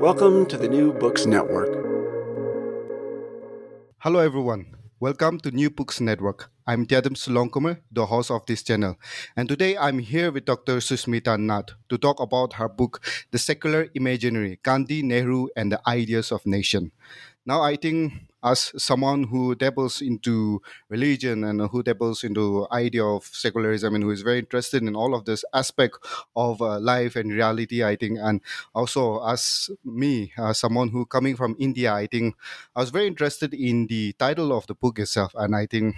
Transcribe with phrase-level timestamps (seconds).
[0.00, 1.68] Welcome to the New Books Network.
[3.98, 4.74] Hello, everyone.
[4.98, 6.50] Welcome to New Books Network.
[6.66, 8.96] I'm Tiatemsu Longkumer, the host of this channel.
[9.36, 10.78] And today I'm here with Dr.
[10.78, 16.32] Sushmita Nath to talk about her book, The Secular Imaginary Gandhi, Nehru, and the Ideas
[16.32, 16.92] of Nation.
[17.44, 23.24] Now, I think as someone who dabbles into religion and who dabbles into idea of
[23.24, 25.96] secularism and who is very interested in all of this aspect
[26.36, 28.18] of uh, life and reality i think.
[28.20, 28.40] And
[28.74, 32.34] also as me as someone who coming from india i think
[32.76, 35.32] i was very interested in the title of the book itself.
[35.34, 35.96] And i think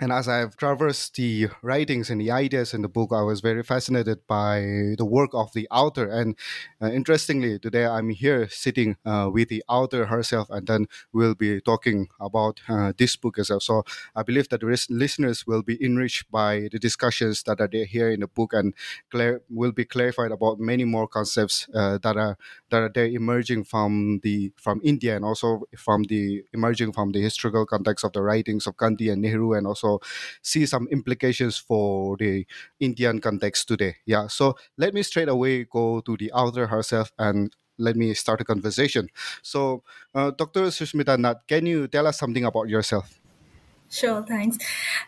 [0.00, 3.62] and as I've traversed the writings and the ideas in the book, I was very
[3.62, 4.58] fascinated by
[4.98, 6.10] the work of the author.
[6.10, 6.36] And
[6.82, 11.60] uh, interestingly, today I'm here sitting uh, with the author herself, and then we'll be
[11.60, 13.60] talking about uh, this book as well.
[13.60, 13.84] So
[14.16, 18.10] I believe that the listeners will be enriched by the discussions that are there here
[18.10, 18.74] in the book, and
[19.12, 22.36] clar- will be clarified about many more concepts uh, that are
[22.70, 27.22] that are there emerging from the from India and also from the emerging from the
[27.22, 29.83] historical context of the writings of Gandhi and Nehru, and also
[30.42, 32.46] see some implications for the
[32.80, 33.96] Indian context today.
[34.06, 38.40] Yeah, so let me straight away go to the author herself and let me start
[38.40, 39.08] a conversation.
[39.42, 39.82] So,
[40.14, 40.62] uh, Dr.
[40.70, 43.20] Sushmita Nath, can you tell us something about yourself?
[43.90, 44.58] Sure, thanks.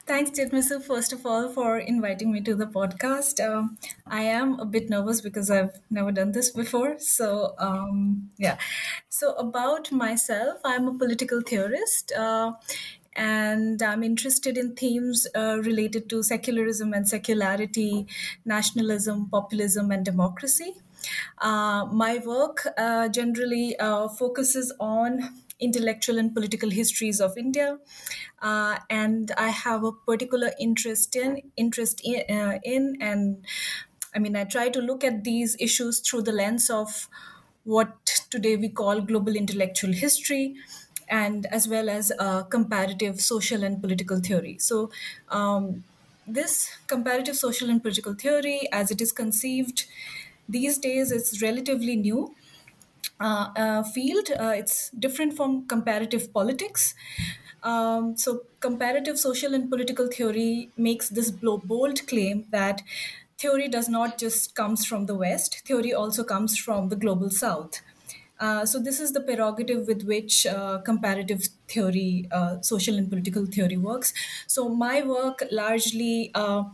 [0.07, 3.45] Thanks, Jitmisu, first of all, for inviting me to the podcast.
[3.45, 6.97] Um, I am a bit nervous because I've never done this before.
[6.99, 8.59] So, um, yeah.
[9.09, 12.13] So, about myself, I'm a political theorist.
[12.13, 12.53] Uh,
[13.17, 18.07] and I'm interested in themes uh, related to secularism and secularity,
[18.45, 20.75] nationalism, populism, and democracy.
[21.39, 27.79] Uh, my work uh, generally uh, focuses on intellectual and political histories of India,
[28.43, 33.45] uh, and I have a particular interest in interest in, uh, in, and
[34.15, 37.09] I mean I try to look at these issues through the lens of
[37.65, 40.57] what today we call global intellectual history
[41.09, 44.59] and as well as uh, comparative social and political theory.
[44.59, 44.91] So,
[45.29, 45.85] um,
[46.27, 49.87] this comparative social and political theory, as it is conceived
[50.49, 52.35] these days, is relatively new.
[53.19, 54.29] Uh, uh, field.
[54.39, 56.95] Uh, it's different from comparative politics.
[57.63, 62.83] Um, so, comparative social and political theory makes this bold claim that
[63.39, 65.61] theory does not just comes from the West.
[65.67, 67.81] Theory also comes from the global South.
[68.39, 73.47] Uh, so this is the prerogative with which uh, comparative theory, uh, social and political
[73.47, 74.13] theory works.
[74.47, 76.65] So my work largely uh,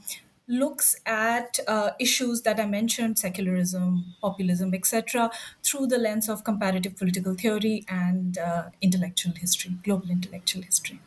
[0.48, 5.30] looks at uh, issues that I mentioned, secularism, populism, etc.,
[5.62, 8.38] through the lens of comparative political theory and
[8.80, 11.00] intellectual history, global intellectual history.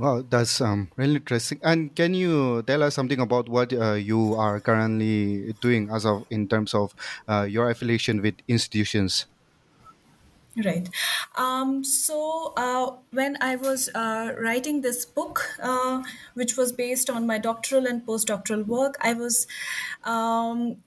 [0.00, 1.60] Wow, that's um, really interesting.
[1.62, 6.24] And can you tell us something about what uh, you are currently doing as of
[6.30, 6.94] in terms of
[7.28, 9.26] uh, your affiliation with institutions?
[10.56, 10.88] Right.
[11.36, 16.02] Um, so uh, when I was uh, writing this book, uh,
[16.34, 19.46] which was based on my doctoral and postdoctoral work, I was
[20.02, 20.78] um,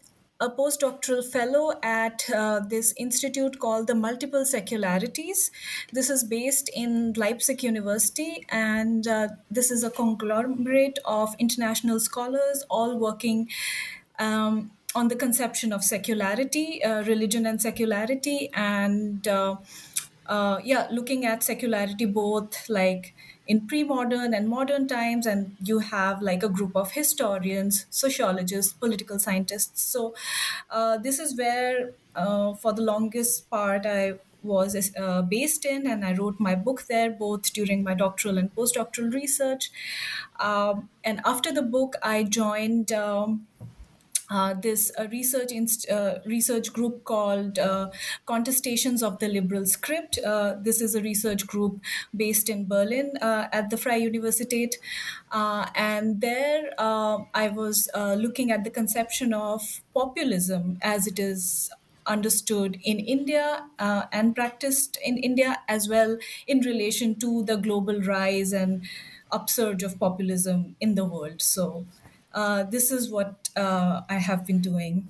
[0.42, 5.50] a postdoctoral fellow at uh, this institute called the Multiple Secularities.
[5.94, 12.66] This is based in Leipzig University, and uh, this is a conglomerate of international scholars
[12.70, 13.48] all working.
[14.20, 19.58] Um, on the conception of secularity, uh, religion and secularity, and uh,
[20.26, 23.14] uh, yeah, looking at secularity both like
[23.46, 29.20] in pre-modern and modern times, and you have like a group of historians, sociologists, political
[29.20, 29.82] scientists.
[29.82, 30.16] So
[30.70, 36.06] uh, this is where, uh, for the longest part, I was uh, based in, and
[36.06, 39.72] I wrote my book there both during my doctoral and postdoctoral research.
[40.40, 42.92] Um, and after the book, I joined.
[42.92, 43.48] Um,
[44.34, 47.92] uh, this uh, research inst- uh, research group called uh,
[48.28, 50.18] Contestations of the Liberal Script.
[50.26, 51.80] Uh, this is a research group
[52.16, 54.74] based in Berlin uh, at the Freie Universität,
[55.32, 61.72] uh, and there I was looking at the conception of populism as it is
[62.06, 68.52] understood in India and practiced in India as well in relation to the global rise
[68.54, 68.84] and
[69.32, 71.42] upsurge of populism in the world.
[71.42, 71.86] So
[72.34, 75.08] uh, this is what uh, I have been doing.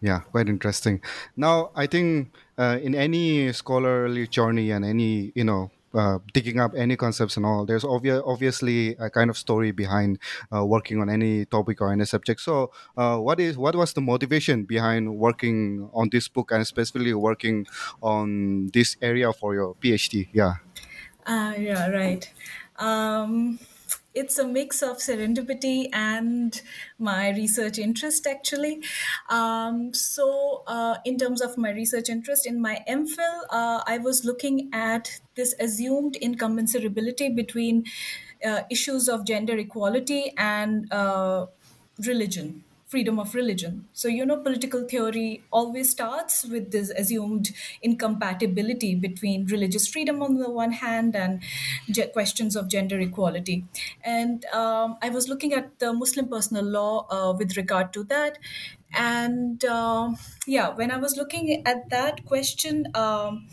[0.00, 1.02] Yeah, quite interesting.
[1.36, 6.72] Now, I think uh, in any scholarly journey and any, you know, uh, digging up
[6.76, 10.18] any concepts and all, there's obvi- obviously a kind of story behind
[10.54, 12.40] uh, working on any topic or any subject.
[12.40, 17.14] So, uh, what is what was the motivation behind working on this book and specifically
[17.14, 17.66] working
[18.00, 20.28] on this area for your PhD?
[20.32, 20.54] Yeah.
[21.26, 22.30] Uh, yeah, right.
[22.78, 23.58] Um,
[24.20, 26.60] it's a mix of serendipity and
[26.98, 28.82] my research interest actually.
[29.28, 34.24] Um, so uh, in terms of my research interest in my mphil uh, i was
[34.24, 37.84] looking at this assumed incommensurability between
[38.44, 41.46] uh, issues of gender equality and uh,
[42.06, 43.86] religion freedom of religion.
[43.92, 47.50] So, you know, political theory always starts with this assumed
[47.82, 51.42] incompatibility between religious freedom on the one hand and
[51.90, 53.66] ge- questions of gender equality.
[54.02, 58.38] And um, I was looking at the Muslim personal law uh, with regard to that.
[58.94, 60.12] And uh,
[60.46, 63.48] yeah, when I was looking at that question, um,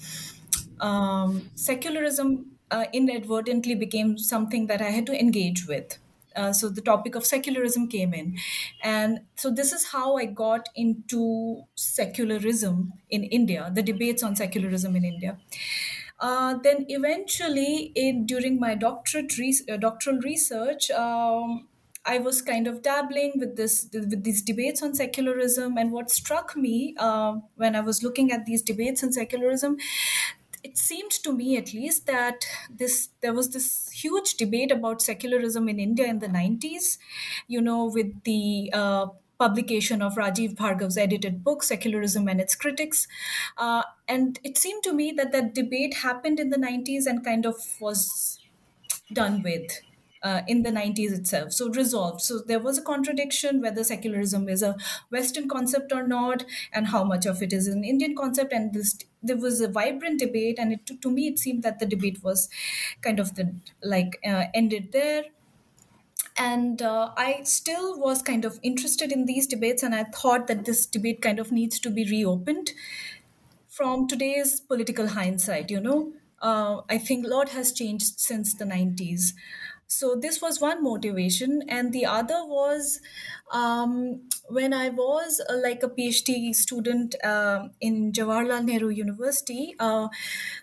[0.80, 6.00] um, secularism uh, inadvertently became something that I had to engage with.
[6.36, 8.38] Uh, so the topic of secularism came in.
[8.84, 14.96] And so this is how i got into secularism in india the debates on secularism
[14.96, 15.38] in india.
[16.20, 21.68] Uh, then eventually in during my doctorate re- uh, doctoral research um,
[22.06, 26.56] I was kind of dabbling with this with these debates on secularism, and what struck
[26.56, 29.78] me uh, when I was looking at these debates on secularism,
[30.64, 35.70] it seemed to me at least that this there was this huge debate about secularism
[35.70, 36.98] in India in the 90s,
[37.48, 39.08] you know, with the uh,
[39.40, 43.08] publication of Rajeev Bhargav's edited book, Secularism and Its Critics.
[43.58, 47.46] Uh, and it seemed to me that that debate happened in the 90s and kind
[47.46, 48.40] of was
[49.14, 49.82] done with
[50.26, 51.54] uh, in the 90s itself.
[51.54, 52.22] So resolved.
[52.22, 54.76] So there was a contradiction whether secularism is a
[55.12, 58.52] Western concept or not, and how much of it is an Indian concept.
[58.54, 61.86] And this there was a vibrant debate, and it, to me it seemed that the
[61.96, 62.50] debate was
[63.02, 65.26] kind of the like uh, ended there
[66.38, 70.66] and uh, i still was kind of interested in these debates and i thought that
[70.66, 72.72] this debate kind of needs to be reopened
[73.70, 78.66] from today's political hindsight you know uh, i think a lot has changed since the
[78.66, 79.34] 90s
[79.88, 81.62] so this was one motivation.
[81.68, 83.00] And the other was
[83.52, 90.08] um, when i was uh, like a phd student uh, in jawaharlal nehru university uh,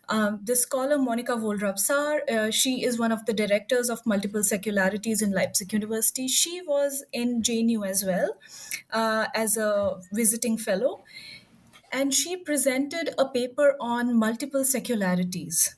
[0.08, 5.22] um, the scholar Monika Wohlrab-Sahr, uh, she is one of the directors of multiple secularities
[5.22, 6.28] in leipzig university.
[6.28, 8.36] She was in jnu as well
[8.92, 11.02] uh, as a visiting fellow.
[11.90, 15.76] And she presented a paper on multiple secularities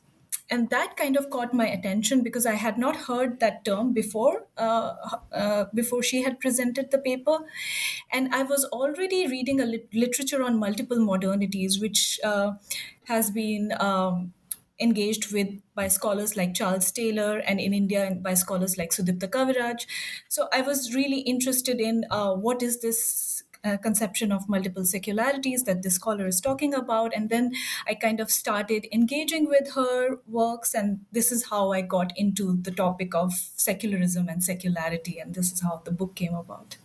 [0.50, 4.46] and that kind of caught my attention because I had not heard that term before
[4.56, 4.94] uh,
[5.32, 7.38] uh, before she had presented the paper,
[8.12, 12.52] and I was already reading a lit- literature on multiple modernities, which uh,
[13.04, 13.72] has been.
[13.80, 14.32] Um,
[14.80, 19.86] engaged with by scholars like Charles Taylor and in India by scholars like Sudipta Kaviraj.
[20.28, 23.00] So I was really interested in uh, what is this
[23.64, 27.14] uh, conception of multiple secularities that this scholar is talking about.
[27.14, 27.52] And then
[27.88, 32.56] I kind of started engaging with her works, and this is how I got into
[32.60, 36.76] the topic of secularism and secularity, and this is how the book came about.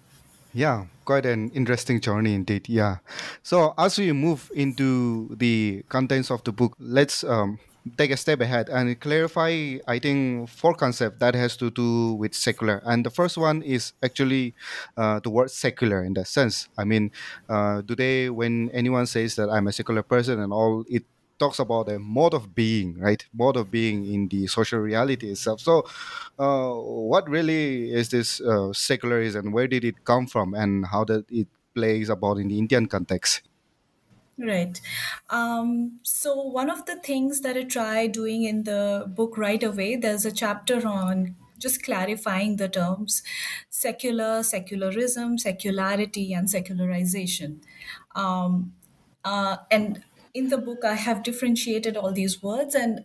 [0.53, 2.67] Yeah, quite an interesting journey indeed.
[2.67, 2.97] Yeah.
[3.43, 7.59] So as we move into the contents of the book, let's um,
[7.97, 12.33] take a step ahead and clarify, I think, four concepts that has to do with
[12.33, 12.81] secular.
[12.85, 14.53] And the first one is actually
[14.97, 16.69] uh, the word secular in that sense.
[16.77, 17.11] I mean,
[17.47, 21.03] uh, today when anyone says that I'm a secular person and all, it
[21.39, 23.25] talks about a mode of being, right?
[23.33, 25.61] Mode of being in the social reality itself.
[25.61, 25.85] So,
[26.37, 29.51] uh, what really is this uh, secularism?
[29.51, 33.48] Where did it come from, and how did it plays about in the Indian context?
[34.39, 34.79] Right.
[35.29, 39.97] Um, so, one of the things that I try doing in the book right away,
[39.97, 43.21] there's a chapter on just clarifying the terms
[43.69, 47.59] secular, secularism, secularity, and secularization.
[48.15, 48.73] Um,
[49.25, 53.03] uh, and in the book, I have differentiated all these words, and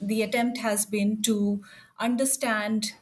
[0.00, 1.62] the attempt has been to
[1.98, 2.92] understand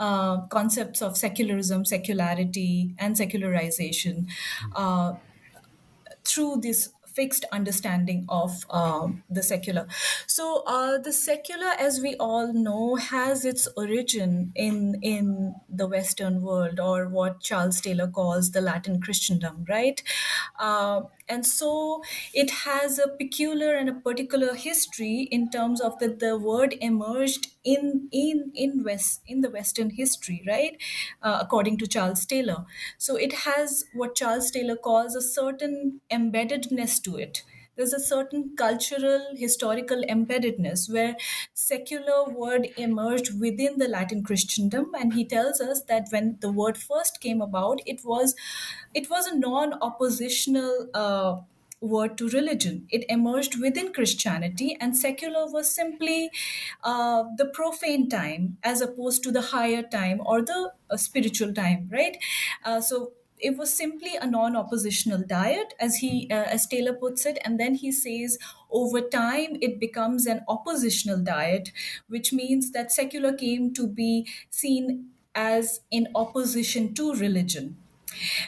[0.00, 4.26] uh, concepts of secularism, secularity, and secularization
[4.74, 5.14] uh,
[6.26, 9.86] through this fixed understanding of um, the secular.
[10.26, 16.42] So uh, the secular, as we all know, has its origin in in the Western
[16.42, 20.02] world, or what Charles Taylor calls the Latin Christendom, right?
[20.58, 22.02] Uh, and so
[22.32, 27.48] it has a peculiar and a particular history in terms of that the word emerged
[27.64, 30.80] in in in west in the western history right?
[31.22, 32.64] Uh, according to charles taylor.
[32.98, 37.42] So it has what charles taylor calls a certain embeddedness to it
[37.76, 41.16] there's a certain cultural historical embeddedness where
[41.54, 46.76] secular word emerged within the latin christendom and he tells us that when the word
[46.78, 48.34] first came about it was
[48.94, 51.36] it was a non-oppositional uh,
[51.80, 52.86] word to religion.
[52.90, 56.30] It emerged within Christianity, and secular was simply
[56.82, 61.88] uh, the profane time as opposed to the higher time or the uh, spiritual time,
[61.92, 62.16] right?
[62.64, 67.38] Uh, so it was simply a non-oppositional dyad as he uh, as taylor puts it
[67.44, 68.38] and then he says
[68.70, 71.70] over time it becomes an oppositional dyad
[72.08, 77.76] which means that secular came to be seen as in opposition to religion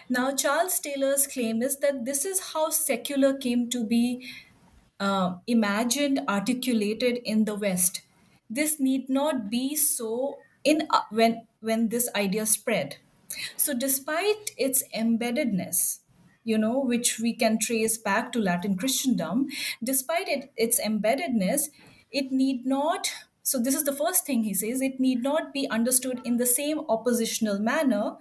[0.08, 4.28] now, Charles Taylor's claim is that this is how secular came to be
[5.00, 8.02] uh, imagined, articulated in the West.
[8.50, 12.96] This need not be so in uh, when when this idea spread.
[13.56, 16.00] So, despite its embeddedness,
[16.44, 19.48] you know, which we can trace back to Latin Christendom,
[19.82, 21.68] despite it, its embeddedness,
[22.10, 23.10] it need not.
[23.42, 24.80] So, this is the first thing he says.
[24.80, 28.16] It need not be understood in the same oppositional manner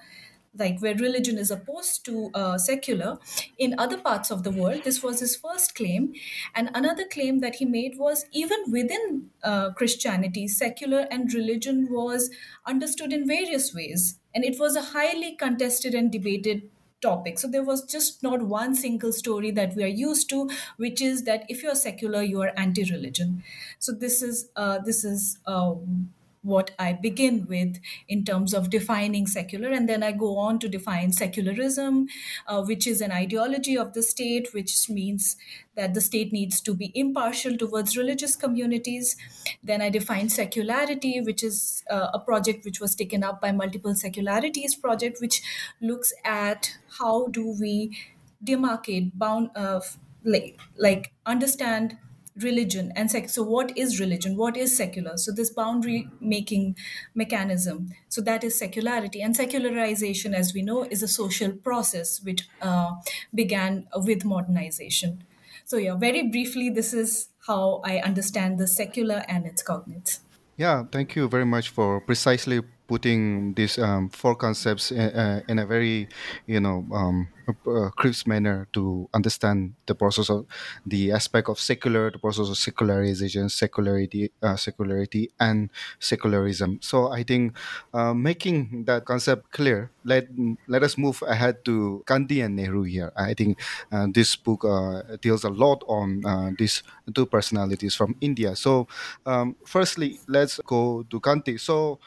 [0.57, 3.19] like where religion is opposed to uh, secular
[3.59, 6.13] in other parts of the world this was his first claim
[6.55, 12.31] and another claim that he made was even within uh, christianity secular and religion was
[12.65, 16.69] understood in various ways and it was a highly contested and debated
[17.01, 17.39] topic.
[17.39, 21.23] So there was just not one single story that we are used to which is
[21.23, 23.43] that if you're secular you are anti-religion.
[23.79, 26.13] So this is uh, this is um,
[26.47, 29.69] what I begin with in terms of defining secular.
[29.69, 32.07] And then I go on to define secularism,
[32.47, 35.35] uh, which is an ideology of the state, which means
[35.75, 39.15] that the state needs to be impartial towards religious communities.
[39.63, 43.93] Then I define secularity, which is uh, a project which was taken up by Multiple
[43.93, 45.41] Secularities Project, which
[45.81, 47.97] looks at how do we
[48.43, 49.81] demarcate, bound, uh,
[50.23, 51.97] like, like understand
[52.43, 54.37] religion and sec- so what is religion?
[54.37, 55.17] What is secular?
[55.17, 56.77] So this boundary making
[57.15, 57.89] mechanism.
[58.09, 59.21] So that is secularity.
[59.21, 62.91] And secularization as we know is a social process which uh,
[63.33, 65.23] began with modernization.
[65.65, 70.19] So yeah very briefly this is how i understand the secular and its cognates.
[70.57, 75.59] Yeah, thank you very much for precisely putting these um, four concepts in, uh, in
[75.59, 76.07] a very,
[76.45, 80.45] you know, um, uh, crisp manner to understand the process of
[80.85, 86.79] the aspect of secular, the process of secularization, secularity, uh, secularity, and secularism.
[86.81, 87.55] So I think
[87.93, 90.27] uh, making that concept clear, let
[90.67, 93.11] let us move ahead to Gandhi and Nehru here.
[93.15, 93.59] I think
[93.91, 96.23] uh, this book uh, deals a lot on
[96.57, 98.55] these two personalities from India.
[98.55, 98.87] So
[99.25, 101.57] um, firstly, let's go to Gandhi.
[101.57, 101.99] So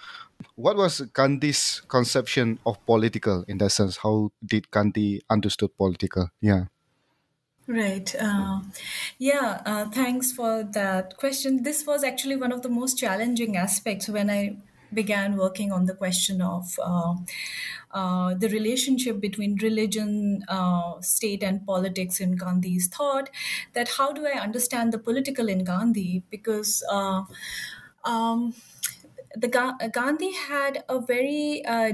[0.57, 3.99] what was Gandhi's conception of political in that sense?
[3.99, 6.31] How did Gandhi understood political?
[6.41, 6.65] Yeah.
[7.67, 8.13] Right.
[8.19, 8.61] Uh,
[9.19, 9.63] yeah.
[9.65, 11.63] Uh, thanks for that question.
[11.63, 14.57] This was actually one of the most challenging aspects when I
[14.93, 17.15] began working on the question of uh,
[17.93, 23.31] uh, the relationship between religion, uh, state, and politics in Gandhi's thought.
[23.75, 26.25] That how do I understand the political in Gandhi?
[26.29, 27.23] Because uh,
[28.05, 28.55] um,
[29.35, 31.93] the Ga- Gandhi had a very uh,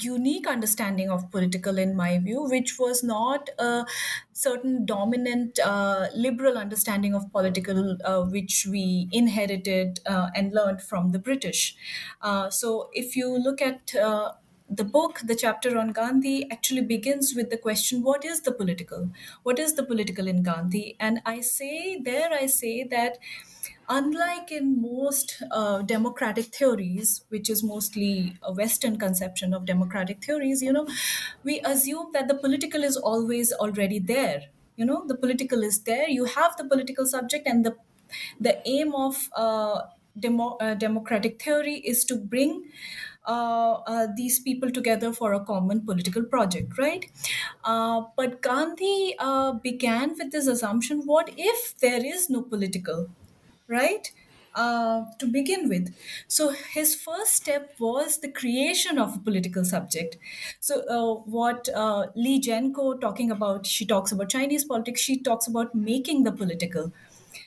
[0.00, 3.84] unique understanding of political in my view which was not a
[4.32, 11.10] certain dominant uh, liberal understanding of political uh, which we inherited uh, and learned from
[11.10, 11.76] the british
[12.22, 14.32] uh, so if you look at uh,
[14.74, 19.10] the book, the chapter on Gandhi, actually begins with the question what is the political?
[19.42, 20.96] What is the political in Gandhi?
[20.98, 23.18] And I say, there I say that
[23.88, 30.62] unlike in most uh, democratic theories, which is mostly a Western conception of democratic theories,
[30.62, 30.86] you know,
[31.42, 34.44] we assume that the political is always already there.
[34.76, 36.08] You know, the political is there.
[36.08, 37.76] You have the political subject, and the
[38.40, 39.82] the aim of uh,
[40.18, 42.70] demo, uh, democratic theory is to bring
[43.26, 47.10] uh, uh, these people together for a common political project, right?
[47.64, 53.10] Uh, but Gandhi uh, began with this assumption what if there is no political,
[53.68, 54.12] right?
[54.54, 55.94] uh, to begin with.
[56.28, 60.18] So his first step was the creation of a political subject.
[60.60, 65.00] So uh, what uh, Leigh Jenco talking about, she talks about Chinese politics.
[65.00, 66.92] She talks about making the political.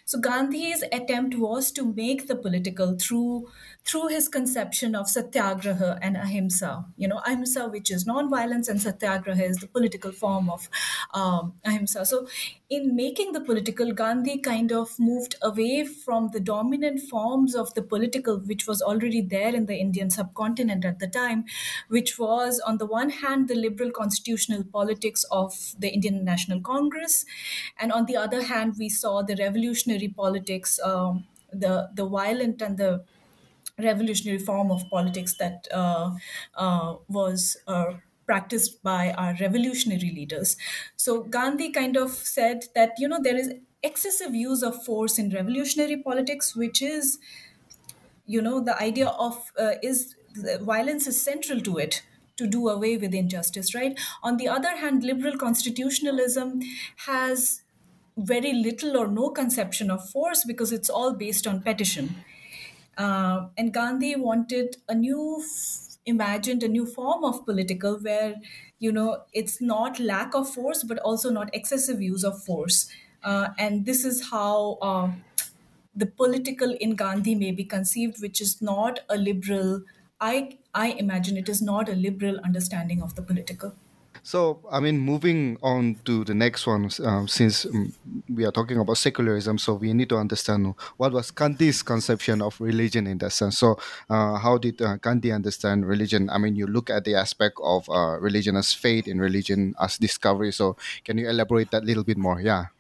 [0.05, 3.51] So Gandhi's attempt was to make the political through
[3.85, 6.85] through his conception of satyagraha and ahimsa.
[6.97, 10.69] You know, ahimsa, which is non-violence, and satyagraha is the political form of
[11.13, 12.05] um, ahimsa.
[12.05, 12.27] So,
[12.67, 17.83] in making the political, Gandhi kind of moved away from the dominant forms of the
[17.83, 21.45] political, which was already there in the Indian subcontinent at the time,
[21.89, 27.23] which was on the one hand the liberal constitutional politics of the Indian National Congress,
[27.79, 32.77] and on the other hand we saw the revolutionary politics, um, the the violent and
[32.77, 33.03] the
[33.79, 36.11] revolutionary form of politics that uh,
[36.55, 37.93] uh, was uh,
[38.25, 40.57] practiced by our revolutionary leaders.
[40.95, 43.53] So Gandhi kind of said that you know there is
[43.83, 47.19] excessive use of force in revolutionary politics, which is
[48.25, 50.15] you know the idea of uh, is
[50.61, 52.03] violence is central to it
[52.37, 56.59] to do away with injustice right on the other hand liberal constitutionalism
[57.05, 57.61] has
[58.17, 62.23] very little or no conception of force because it's all based on petition
[62.97, 68.35] uh, and Gandhi wanted a new, f- imagined a new form of political where,
[68.79, 72.89] you know, it's not lack of force, but also not excessive use of force.
[73.23, 75.11] Uh, and this is how uh,
[75.95, 79.83] the political in Gandhi may be conceived, which is not a liberal.
[80.19, 83.75] I I imagine it is not a liberal understanding of the political.
[84.25, 87.93] So, I mean, moving on to the next one, um, since um,
[88.27, 92.59] we are talking about secularism, so we need to understand what was Gandhi's conception of
[92.59, 93.59] religion in that sense.
[93.59, 93.77] So,
[94.09, 96.31] uh, how did uh, Gandhi understand religion?
[96.31, 99.99] I mean, you look at the aspect of uh, religion as faith and religion as
[99.99, 100.51] discovery.
[100.51, 102.41] So, can you elaborate that a little bit more?
[102.41, 102.73] Yeah.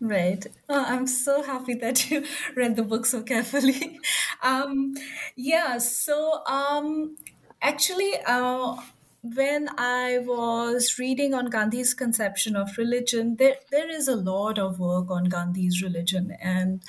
[0.00, 0.44] Right.
[0.68, 2.24] Oh, I'm so happy that you
[2.56, 4.00] read the book so carefully.
[4.42, 4.96] um,
[5.36, 5.78] yeah.
[5.78, 7.16] So, um,
[7.62, 8.74] actually, uh,
[9.22, 14.78] when I was reading on Gandhi's conception of religion, there, there is a lot of
[14.78, 16.82] work on Gandhi's religion, and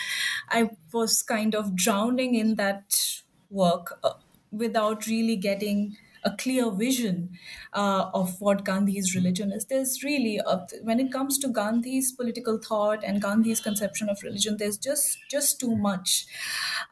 [0.49, 4.13] I was kind of drowning in that work uh,
[4.51, 7.37] without really getting a clear vision
[7.73, 9.65] uh, of what Gandhi's religion is.
[9.65, 14.57] There's really, a, when it comes to Gandhi's political thought and Gandhi's conception of religion,
[14.57, 16.27] there's just just too much.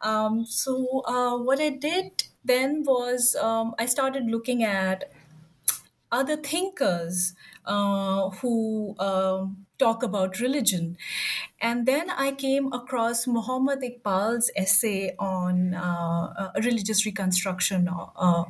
[0.02, 5.12] Um, so uh, what I did then was um, I started looking at
[6.12, 7.34] other thinkers
[7.66, 10.98] uh, who um, talk about religion.
[11.62, 17.88] And then I came across Muhammad Iqbal's essay on uh, uh, religious reconstruction.
[17.88, 18.46] Uh,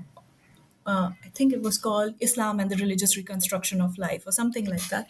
[0.85, 4.65] uh, I think it was called Islam and the Religious Reconstruction of Life or something
[4.65, 5.07] like that.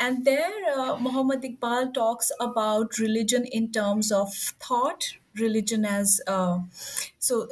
[0.00, 6.58] And there, uh, Muhammad Iqbal talks about religion in terms of thought, religion as uh,
[7.18, 7.48] so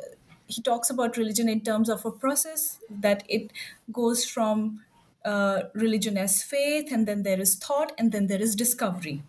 [0.53, 3.53] he talks about religion in terms of a process that it
[3.93, 4.81] goes from
[5.25, 9.23] uh, religion as faith, and then there is thought, and then there is discovery.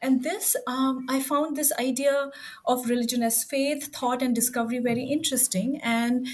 [0.00, 2.30] And this, um, I found this idea
[2.64, 5.80] of religion as faith, thought, and discovery very interesting.
[5.82, 6.28] And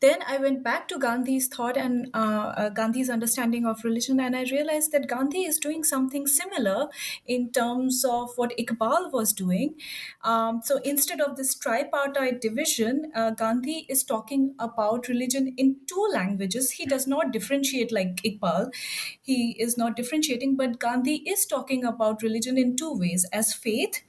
[0.00, 4.36] then I went back to Gandhi's thought and uh, uh, Gandhi's understanding of religion, and
[4.36, 6.88] I realized that Gandhi is doing something similar
[7.26, 9.74] in terms of what Iqbal was doing.
[10.22, 16.08] Um, so instead of this tripartite division, uh, Gandhi is talking about religion in two
[16.12, 16.72] languages.
[16.72, 18.72] He does not differentiate like Iqbal,
[19.20, 24.02] he is not differentiating, but Gandhi is talking about religion in two ways as faith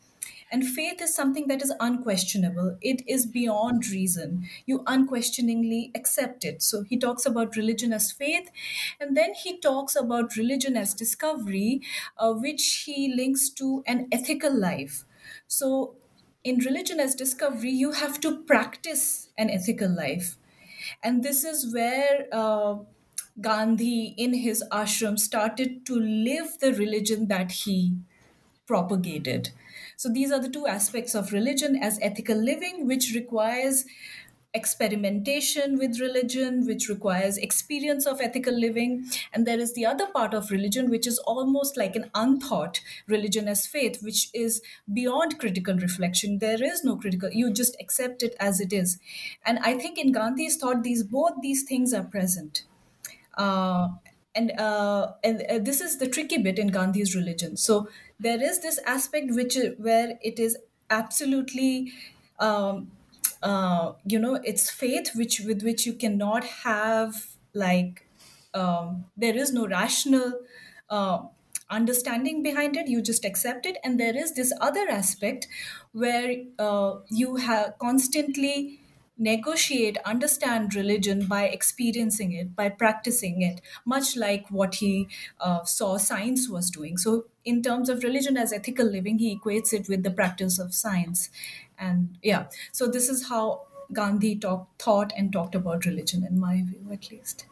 [0.52, 2.78] and faith is something that is unquestionable.
[2.82, 4.48] It is beyond reason.
[4.66, 6.62] You unquestioningly accept it.
[6.64, 8.50] So he talks about religion as faith,
[9.00, 11.82] and then he talks about religion as discovery,
[12.18, 15.06] uh, which he links to an ethical life.
[15.48, 15.96] So
[16.44, 20.38] in religion as discovery, you have to practice an ethical life.
[21.04, 22.78] And this is where uh,
[23.40, 27.98] Gandhi, in his ashram, started to live the religion that he
[28.68, 29.52] propagated.
[30.00, 33.84] So these are the two aspects of religion as ethical living, which requires
[34.54, 39.08] experimentation with religion, which requires experience of ethical living.
[39.34, 43.50] And there is the other part of religion, which is almost like an unthought religion
[43.50, 44.62] as faith, which is
[44.94, 46.40] beyond critical reflection.
[46.40, 49.00] There is no critical, you just accept it as it is.
[49.46, 52.64] And I think in Gandhi's thought, these both these things are present.
[53.38, 53.90] Uh,
[54.34, 57.58] and uh, and uh, this is the tricky bit in Gandhi's religion.
[57.58, 60.58] So there is this aspect which where it is
[60.90, 61.92] absolutely
[62.40, 62.92] um,
[63.42, 68.06] uh, you know it's faith which with which you cannot have like
[68.54, 70.42] um, there is no rational
[70.90, 71.26] uh,
[71.70, 72.88] understanding behind it.
[72.88, 73.78] You just accept it.
[73.84, 75.48] And there is this other aspect
[75.92, 78.80] where uh, you have constantly
[79.22, 85.10] negotiate understand religion by experiencing it by practicing it much like what he
[85.42, 86.98] uh, saw science was doing.
[86.98, 90.74] So in terms of religion as ethical living he equates it with the practice of
[90.74, 91.30] science.
[91.78, 93.44] And yeah so this is how
[93.94, 97.46] gandhi talk, thought and talked about religion in my view at least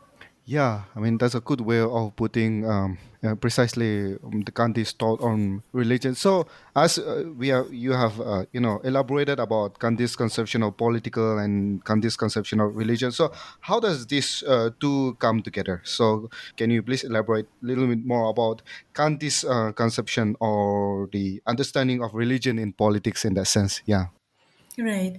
[0.47, 4.93] Yeah, I mean that's a good way of putting um, uh, precisely um, the Gandhi's
[4.93, 6.15] thought on religion.
[6.15, 10.77] So, as uh, we are, you have uh, you know elaborated about Gandhi's conception of
[10.77, 13.11] political and Gandhi's conception of religion.
[13.11, 15.81] So, how does this uh, two come together?
[15.83, 18.61] So, can you please elaborate a little bit more about
[18.93, 23.81] Gandhi's uh, conception or the understanding of religion in politics in that sense?
[23.85, 24.15] Yeah.
[24.79, 25.17] Right.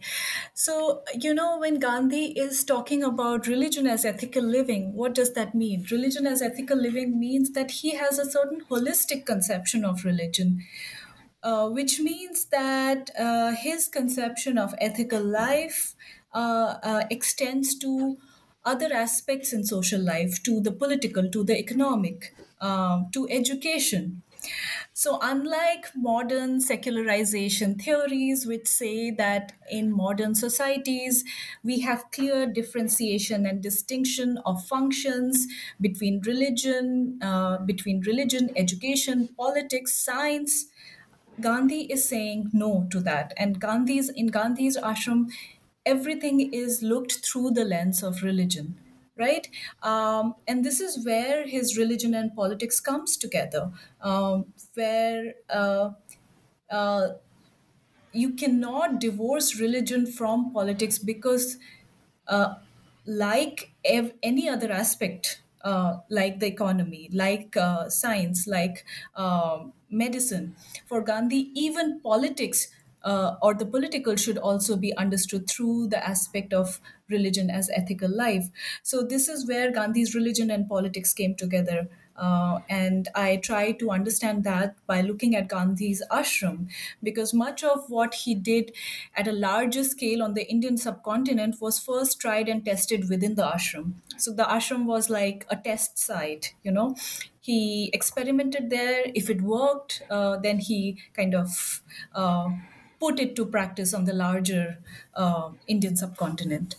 [0.54, 5.52] So, you know, when Gandhi is talking about religion as ethical living, what does that
[5.52, 5.84] mean?
[5.90, 10.62] Religion as ethical living means that he has a certain holistic conception of religion,
[11.42, 15.94] uh, which means that uh, his conception of ethical life
[16.34, 18.16] uh, uh, extends to
[18.64, 24.22] other aspects in social life, to the political, to the economic, um, to education.
[24.98, 31.22] So, unlike modern secularization theories, which say that in modern societies
[31.62, 35.46] we have clear differentiation and distinction of functions
[35.80, 40.66] between religion, uh, between religion, education, politics, science,
[41.40, 43.32] Gandhi is saying no to that.
[43.36, 45.30] And Gandhi's in Gandhi's ashram,
[45.86, 48.80] everything is looked through the lens of religion,
[49.18, 49.48] right?
[49.82, 55.90] Um, and this is where his religion and politics comes together, um, where uh,
[56.70, 57.08] uh,
[58.12, 61.58] you cannot divorce religion from politics because
[62.26, 62.54] uh,
[63.06, 68.84] like ev- any other aspect uh, like the economy like uh, science like
[69.16, 70.54] um medicine
[70.86, 72.68] for gandhi even politics
[73.02, 78.08] uh, or the political should also be understood through the aspect of religion as ethical
[78.14, 78.48] life
[78.82, 83.92] so this is where gandhi's religion and politics came together uh, and I try to
[83.92, 86.68] understand that by looking at Gandhi's ashram,
[87.00, 88.72] because much of what he did
[89.14, 93.44] at a larger scale on the Indian subcontinent was first tried and tested within the
[93.44, 93.94] ashram.
[94.16, 96.96] So the ashram was like a test site, you know.
[97.40, 99.04] He experimented there.
[99.14, 101.82] If it worked, uh, then he kind of
[102.14, 102.50] uh,
[103.00, 104.78] put it to practice on the larger
[105.14, 106.76] uh, Indian subcontinent.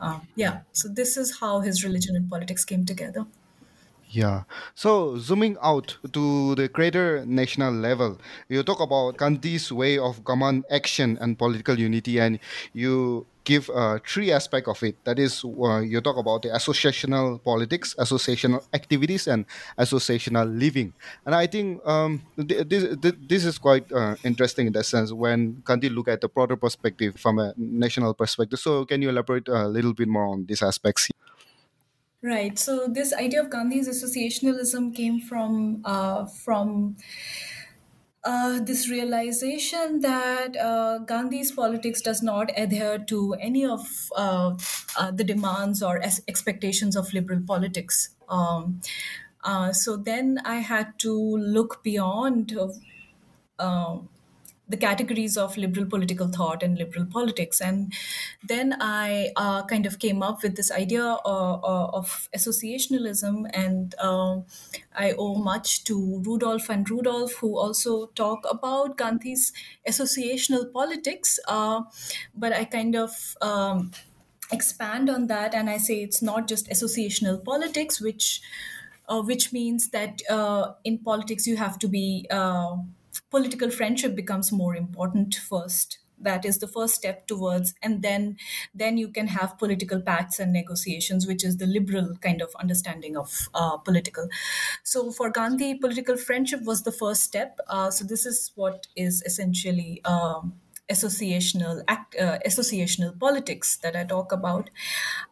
[0.00, 3.26] Uh, yeah, so this is how his religion and politics came together.
[4.08, 4.44] Yeah.
[4.74, 10.64] So zooming out to the greater national level, you talk about Gandhi's way of common
[10.70, 12.38] action and political unity, and
[12.72, 14.98] you give uh, three aspects of it.
[15.04, 19.46] That is, uh, you talk about the associational politics, associational activities, and
[19.78, 20.92] associational living.
[21.24, 25.12] And I think um, th- this, th- this is quite uh, interesting in that sense
[25.12, 28.58] when Gandhi look at the broader perspective from a national perspective.
[28.58, 31.08] So can you elaborate a little bit more on these aspects?
[32.22, 32.58] Right.
[32.58, 36.96] So this idea of Gandhi's associationalism came from uh, from
[38.26, 44.56] uh, this realization that uh, Gandhi's politics does not adhere to any of uh,
[44.98, 48.10] uh, the demands or es- expectations of liberal politics.
[48.28, 48.80] Um,
[49.44, 52.58] uh, so then I had to look beyond
[53.58, 53.98] uh,
[54.68, 57.60] the categories of liberal political thought and liberal politics.
[57.60, 57.92] And
[58.42, 63.94] then I uh, kind of came up with this idea uh, uh, of associationalism, and
[64.00, 64.44] um
[64.94, 69.52] I owe much to Rudolph and Rudolph, who also talk about Gandhi's
[69.86, 71.38] associational politics.
[71.46, 71.82] Uh,
[72.34, 73.90] but I kind of um,
[74.52, 78.40] expand on that and I say it's not just associational politics, which
[79.08, 82.76] uh, which means that uh, in politics you have to be uh,
[83.30, 85.98] political friendship becomes more important first.
[86.18, 88.38] That is the first step towards and then
[88.74, 93.18] then you can have political pacts and negotiations which is the liberal kind of understanding
[93.18, 94.26] of uh, political.
[94.82, 97.58] So for gandhi political friendship was the first step.
[97.68, 104.04] Uh, so this is what is essentially um, associational act, uh, associational politics that I
[104.04, 104.70] talk about,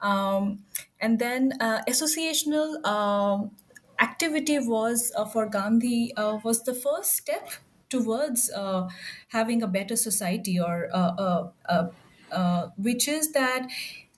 [0.01, 0.65] um,
[1.01, 3.57] and then uh, associational um
[4.01, 7.49] activity was uh, for Gandhi uh, was the first step
[7.95, 8.89] towards uh,
[9.29, 11.89] having a better society, or uh, uh, uh,
[12.33, 13.69] uh, which is that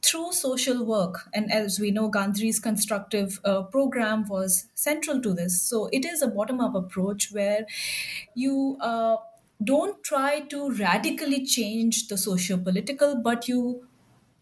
[0.02, 5.60] through social work and as we know gandhi's constructive uh, program was central to this.
[5.62, 7.66] So it is a bottom up approach where
[8.34, 9.16] you uh,
[9.64, 13.88] don't try to radically change the socio-political but you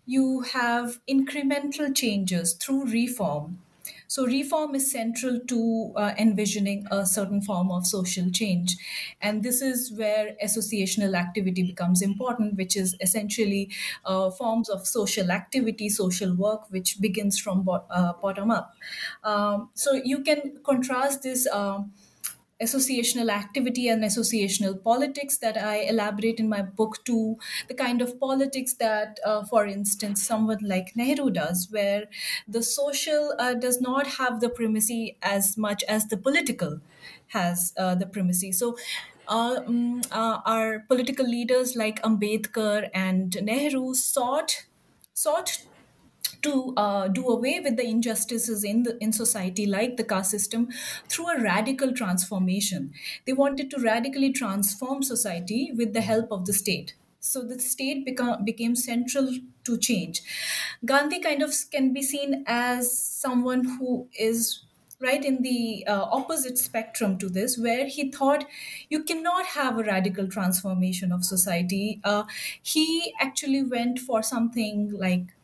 [0.07, 3.63] you have incremental changes through reform
[4.15, 8.77] So, reform is central to uh, envisioning a certain form of social change.
[9.21, 13.73] And this is where associational activity becomes important, which is essentially
[14.05, 18.77] uh, forms of social activity, social work, which begins from uh, bottom up.
[19.25, 21.49] Um, so, you can contrast this.
[21.49, 21.93] Um,
[22.65, 27.37] associational activity and associational politics that I elaborate in my book to
[27.69, 32.09] the kind of politics that, uh, for instance, someone like Nehru does, where
[32.49, 36.81] the social uh, does not have the primacy as much as the political
[37.29, 38.53] has uh, the primacy.
[38.53, 38.77] So,
[39.27, 44.67] uh, um, uh, our political leaders like Ambedkar and Nehru sought
[45.15, 45.65] sought
[46.45, 50.69] to uh, do away with the injustices in the in society like the caste system
[51.09, 52.93] through a radical transformation.
[53.27, 56.95] They wanted to radically transform society with the help of the state.
[57.21, 59.31] So the state become, became central
[59.65, 60.21] to change.
[60.85, 64.65] Gandhi kind of can be seen as someone who is
[65.01, 68.47] right in the uh, opposite spectrum to this where he thought
[68.89, 72.01] you cannot have a radical transformation of society.
[72.05, 72.25] Uh,
[72.63, 75.35] he actually went for something like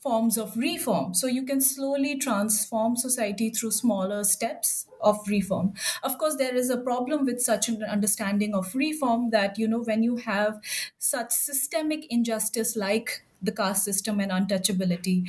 [0.00, 1.12] forms of reform.
[1.14, 5.74] So you can slowly transform society through smaller steps of reform.
[6.02, 9.82] Of course, there is a problem with such an understanding of reform that, you know,
[9.82, 10.60] when you have
[10.98, 15.28] such systemic injustice like the caste system and untouchability,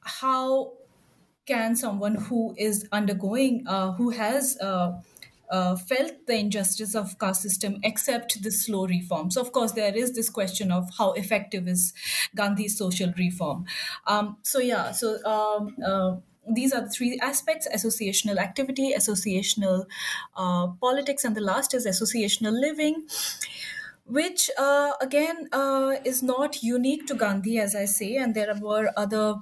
[0.00, 0.72] how
[1.46, 5.00] can someone who is undergoing, uh, who has uh,
[5.50, 9.36] uh, felt the injustice of caste system except the slow reforms.
[9.36, 11.92] Of course, there is this question of how effective is
[12.34, 13.64] Gandhi's social reform.
[14.06, 16.16] Um, so, yeah, so um, uh,
[16.50, 19.86] these are the three aspects associational activity, associational
[20.36, 23.06] uh, politics, and the last is associational living.
[24.06, 28.90] Which uh, again uh, is not unique to Gandhi, as I say, and there were
[28.96, 29.34] other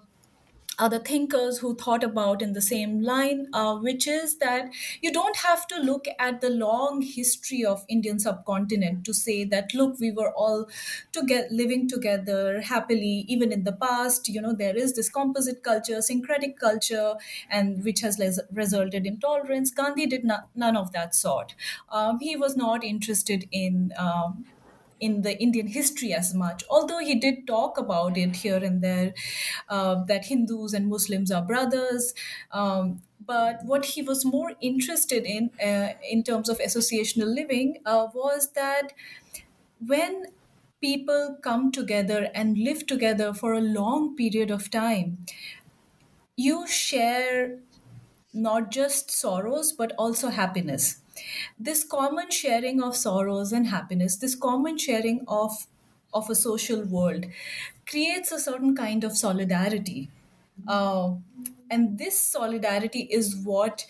[0.79, 5.37] other thinkers who thought about in the same line, uh, which is that you don't
[5.37, 10.11] have to look at the long history of Indian subcontinent to say that look, we
[10.11, 10.69] were all
[11.13, 14.29] together, living together happily, even in the past.
[14.29, 17.15] You know, there is this composite culture, syncretic culture,
[17.51, 19.71] and which has les- resulted in tolerance.
[19.71, 21.55] Gandhi did not, none of that sort.
[21.89, 23.93] Um, he was not interested in.
[23.99, 24.47] Um,
[25.01, 29.15] in the Indian history as much, although he did talk about it here and there
[29.69, 32.15] uh, that Hindus and Muslims are brothers.
[32.51, 38.09] Um, but what he was more interested in, uh, in terms of associational living, uh,
[38.15, 38.93] was that
[39.81, 40.27] when
[40.81, 45.27] people come together and live together for a long period of time,
[46.37, 47.61] you share
[48.35, 51.03] not just sorrows but also happiness
[51.59, 55.67] this common sharing of sorrows and happiness this common sharing of
[56.15, 57.27] of a social world
[57.87, 60.11] creates a certain kind of solidarity.
[60.67, 61.15] Uh,
[61.71, 63.87] and this solidarity is what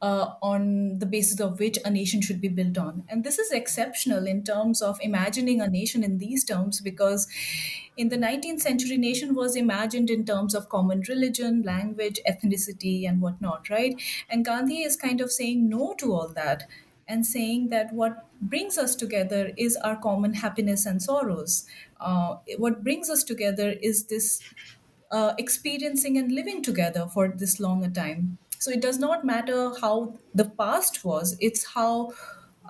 [0.00, 3.04] uh, on the basis of which a nation should be built on.
[3.08, 7.26] And this is exceptional in terms of imagining a nation in these terms because
[7.96, 13.20] in the 19th century, nation was imagined in terms of common religion, language, ethnicity, and
[13.20, 14.00] whatnot, right?
[14.30, 16.68] And Gandhi is kind of saying no to all that
[17.08, 21.66] and saying that what brings us together is our common happiness and sorrows.
[22.00, 24.40] Uh, what brings us together is this
[25.10, 29.70] uh, experiencing and living together for this long a time so it does not matter
[29.80, 32.12] how the past was it's how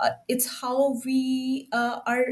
[0.01, 2.27] uh, it's how we uh, are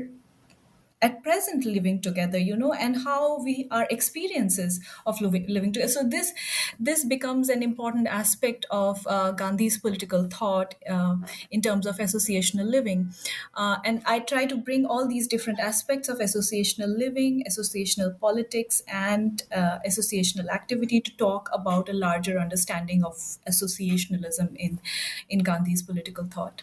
[1.06, 5.92] at present living together you know and how we our experiences of living, living together
[5.92, 6.32] so this
[6.78, 11.16] this becomes an important aspect of uh, gandhi's political thought uh,
[11.50, 13.12] in terms of associational living.
[13.54, 18.82] Uh, and i try to bring all these different aspects of associational living associational politics
[18.88, 23.14] and uh, associational activity to talk about a larger understanding of
[23.54, 24.80] associationalism in
[25.28, 26.62] in gandhi's political thought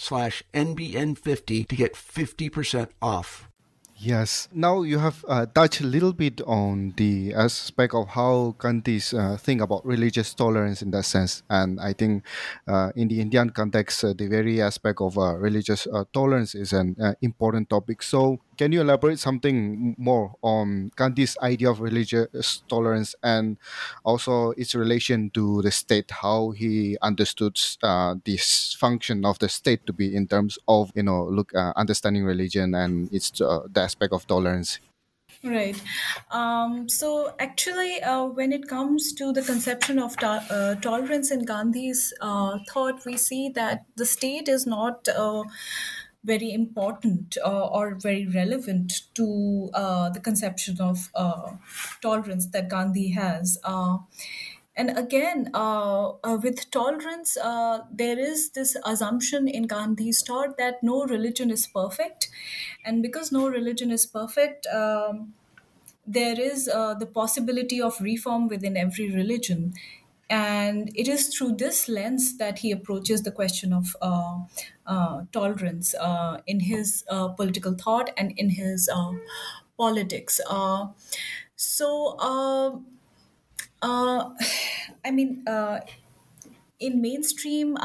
[0.01, 3.47] slash NBN50 to get 50% off.
[4.01, 4.49] Yes.
[4.51, 9.37] Now you have uh, touched a little bit on the aspect of how Gandhis uh,
[9.37, 12.25] think about religious tolerance in that sense, and I think
[12.67, 16.73] uh, in the Indian context, uh, the very aspect of uh, religious uh, tolerance is
[16.73, 18.01] an important topic.
[18.01, 23.57] So can you elaborate something more on Gandhi's idea of religious tolerance and
[24.05, 29.87] also its relation to the state, how he understood uh, this function of the state
[29.87, 33.81] to be in terms of you know look uh, understanding religion and its uh, the
[33.81, 34.77] aspect of tolerance.
[35.43, 35.81] Right.
[36.29, 41.45] Um, so, actually, uh, when it comes to the conception of to- uh, tolerance in
[41.45, 45.41] Gandhi's uh, thought, we see that the state is not uh,
[46.23, 51.53] very important uh, or very relevant to uh, the conception of uh,
[52.01, 53.57] tolerance that Gandhi has.
[53.63, 53.99] Uh,
[54.75, 57.35] and again, uh, uh, with tolerance,
[57.91, 62.29] there is this assumption in Gandhi's thought that no religion is perfect.
[62.85, 65.33] And because no religion is perfect, um,
[66.07, 69.73] there is the possibility of reform within every religion.
[70.31, 74.45] And it is through this lens that he approaches the question of uh,
[74.85, 79.11] uh, tolerance uh, in his uh, political thought and in his uh,
[79.77, 80.39] politics.
[80.49, 80.87] Uh,
[81.57, 82.15] so,
[85.03, 85.43] I mean,
[86.79, 87.77] in mainstream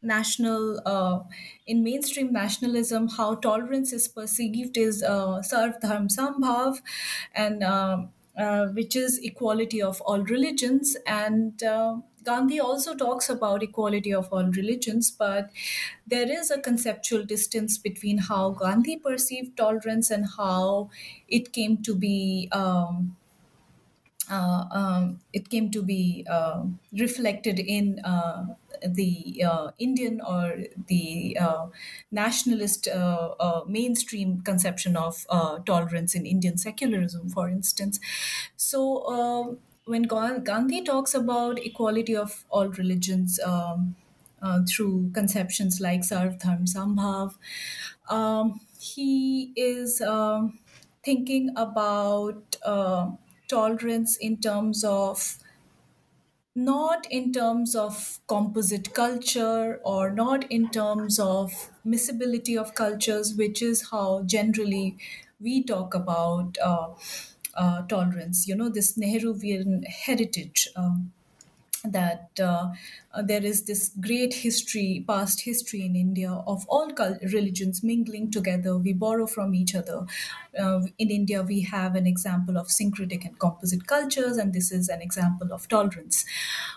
[0.00, 1.24] national uh,
[1.66, 5.80] in mainstream nationalism how tolerance is perceived is uh, sarv
[6.16, 6.80] sambhav
[7.34, 8.06] and uh,
[8.72, 10.96] which is equality of all religions.
[11.06, 15.50] And uh, Gandhi also talks about equality of all religions, but
[16.06, 20.90] there is a conceptual distance between how Gandhi perceived tolerance and how
[21.28, 23.16] it came to be um,
[24.30, 28.46] uh, um, it came to be uh, reflected in uh,
[28.86, 31.66] the uh, Indian or the uh,
[32.10, 32.88] nationalist
[33.66, 35.26] mainstream conception of
[35.66, 38.00] tolerance in Indian secularism, for instance.
[38.56, 43.96] So, uh, when Gandhi talks about equality of all religions um,
[44.68, 47.34] through conceptions like Sarv Dharm Sambhav,
[48.08, 50.58] um, he is um,
[51.02, 52.56] thinking about
[53.48, 55.38] tolerance in terms of
[56.54, 63.62] not in terms of composite culture or not in terms of miscibility of cultures, which
[63.62, 64.98] is how generally
[65.40, 66.92] we talk about uh,
[67.54, 68.48] uh, tolerance.
[68.48, 70.68] You know, this Nehruvian heritage.
[70.74, 71.12] Um,
[71.84, 72.70] that uh,
[73.12, 76.90] uh, there is this great history, past history in India of all
[77.32, 78.76] religions mingling together.
[78.76, 80.06] We borrow from each other.
[80.58, 84.88] Uh, in India, we have an example of syncretic and composite cultures, and this is
[84.88, 86.24] an example of tolerance.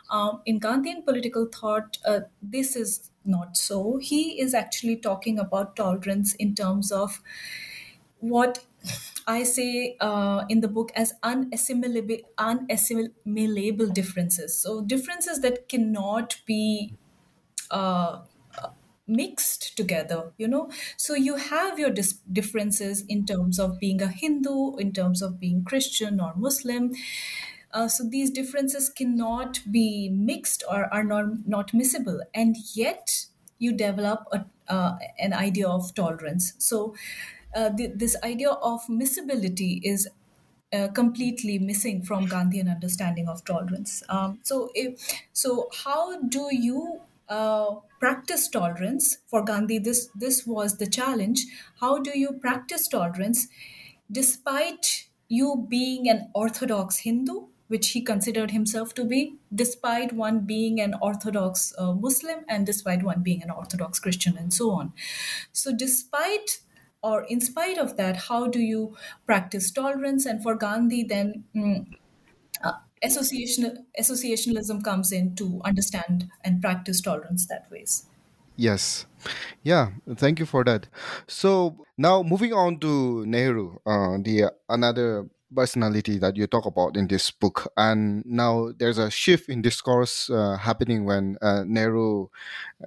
[0.10, 3.98] Um, in Gandhian political thought, uh, this is not so.
[3.98, 7.22] He is actually talking about tolerance in terms of
[8.20, 8.66] what
[9.28, 14.58] I say uh, in the book as unassimilable, unassimilable differences.
[14.58, 16.96] So differences that cannot be
[17.72, 18.24] uh,
[19.08, 20.70] mixed together you know?
[20.98, 25.40] So you have your dis- differences in terms of being a hindu in terms of
[25.40, 26.94] being christian or muslim.
[27.74, 32.20] Uh, so these differences cannot be mixed or are not, not miscible.
[32.34, 33.26] And yet
[33.60, 36.54] you develop a, uh, an idea of tolerance.
[36.58, 36.96] So
[37.56, 40.10] uh, th- this idea of miscibility is
[40.74, 44.04] uh, completely missing from Gandhian understanding of tolerance.
[44.10, 45.02] Um, so, if,
[45.34, 49.80] so how do you uh, practice tolerance for Gandhi?
[49.80, 51.46] This this was the challenge.
[51.80, 53.48] How do you practice tolerance,
[54.12, 60.82] despite you being an Orthodox Hindu, which he considered himself to be, despite one being
[60.82, 64.94] an Orthodox uh, Muslim, and despite one being an Orthodox Christian, and so on.
[65.52, 66.62] So, despite
[67.04, 70.26] or in spite of that, how do you practice tolerance?
[70.26, 71.88] And for Gandhi, then mm,
[72.64, 78.06] uh, association associationalism comes in to understand and practice tolerance that ways.
[78.56, 79.06] Yes.
[79.64, 80.88] Yeah, thank you for that.
[81.28, 87.08] So now moving on to Nehru, uh, the another personality that you talk about in
[87.08, 87.72] this book.
[87.78, 92.28] And now there's a shift in discourse uh, happening when uh, Nehru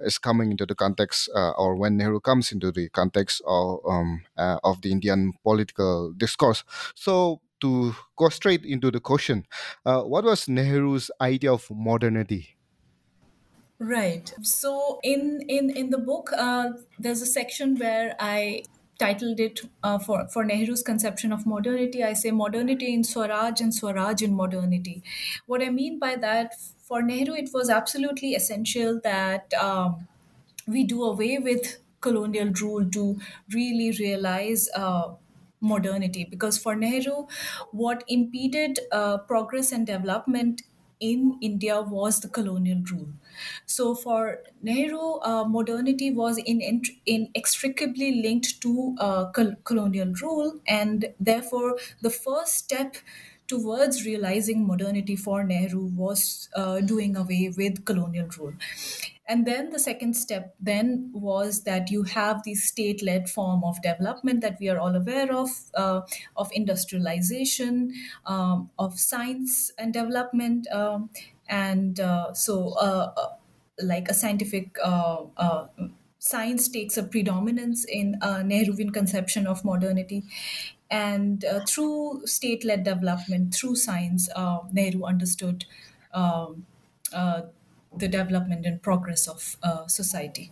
[0.03, 4.23] is coming into the context, uh, or when Nehru comes into the context of um,
[4.37, 6.65] uh, of the Indian political discourse.
[6.95, 9.47] So to go straight into the question,
[9.87, 12.57] uh, what was Nehru's idea of modernity?
[13.79, 14.33] Right.
[14.43, 18.63] So in in in the book, uh, there's a section where I
[18.99, 22.03] titled it uh, for for Nehru's conception of modernity.
[22.05, 25.03] I say modernity in Swaraj and Swaraj in modernity.
[25.47, 30.09] What I mean by that, for Nehru, it was absolutely essential that um,
[30.67, 33.19] we do away with colonial rule to
[33.53, 34.69] really realize.
[34.75, 35.15] Uh,
[35.61, 37.27] modernity because for Nehru,
[37.71, 40.61] what impeded uh, progress and development
[41.01, 43.09] in India was the colonial rule.
[43.67, 50.61] So for Nehru, uh, modernity was in, in, inextricably linked to uh, col- colonial rule,
[50.67, 52.97] and therefore the first step
[53.47, 58.55] towards realizing modernity for Nehru was uh, doing away with colonial rule
[59.27, 64.41] and then the second step then was that you have the state-led form of development
[64.43, 66.03] that we are all aware of uh,
[66.37, 67.93] of industrialization
[68.27, 71.11] um, of science and development um,
[71.49, 73.29] and uh, so uh, uh
[73.83, 75.67] like a scientific uh, uh,
[76.25, 80.25] science takes a predominance in a Nehruvian conception of modernity.
[80.91, 85.65] And uh, through state led development, through science, uh, Nehru understood
[86.15, 86.67] um,
[87.13, 87.43] uh,
[87.99, 90.51] the development and progress of uh, society.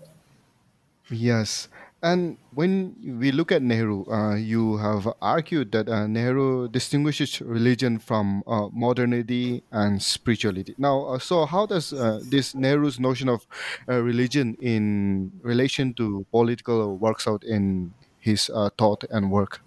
[1.10, 1.68] Yes.
[2.02, 8.00] And when we look at Nehru, uh, you have argued that uh, Nehru distinguishes religion
[8.00, 10.74] from uh, modernity and spirituality.
[10.78, 13.46] Now, uh, so how does uh, this Nehru's notion of
[13.88, 19.60] uh, religion in relation to political works out in his thought and work?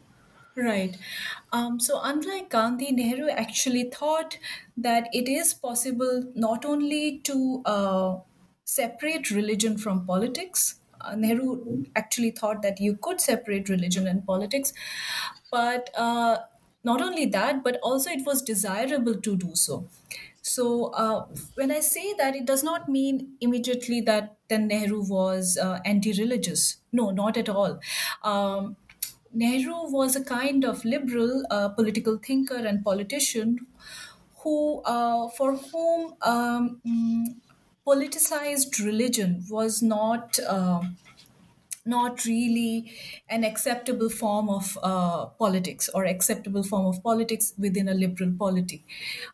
[0.58, 0.96] Right.
[1.52, 4.38] Um, so, unlike Gandhi, Nehru actually thought
[4.78, 8.20] that it is possible not only to uh,
[8.64, 10.80] separate religion from politics.
[11.02, 14.72] Uh, Nehru actually thought that you could separate religion and politics,
[15.52, 16.38] but uh,
[16.86, 19.90] not only that, but also it was desirable to do so.
[20.42, 21.26] So, uh,
[21.56, 26.14] when I say that, it does not mean immediately that then Nehru was uh, anti
[26.14, 26.78] religious.
[26.94, 27.80] No, not at all.
[28.24, 28.78] Um,
[29.36, 33.68] Nehru was a kind of liberal uh, political thinker and politician
[34.40, 37.26] who, uh, for whom um, mm,
[37.86, 40.40] politicized religion was not.
[40.40, 40.82] Uh,
[41.88, 42.92] not really
[43.30, 48.84] an acceptable form of uh, politics or acceptable form of politics within a liberal polity.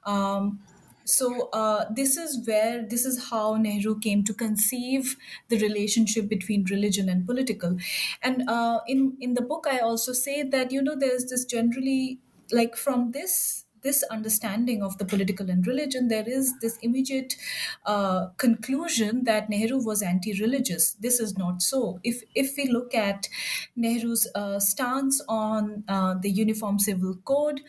[0.05, 0.59] Um,
[1.05, 5.17] so uh, this is where this is how Nehru came to conceive
[5.49, 7.77] the relationship between religion and political,
[8.21, 12.19] and uh, in in the book I also say that you know there's this generally
[12.51, 17.35] like from this this understanding of the political and religion, there is this immediate
[17.85, 20.91] uh, conclusion that Nehru was anti-religious.
[20.93, 21.99] This is not so.
[22.03, 23.27] If if we look at
[23.75, 27.61] Nehru's uh, stance on uh, the Uniform Civil Code.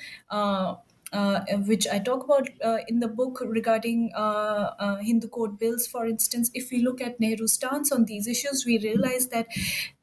[1.12, 5.86] Uh, which I talk about uh, in the book regarding uh, uh, Hindu code bills,
[5.86, 9.46] for instance, if we look at Nehru's stance on these issues, we realize that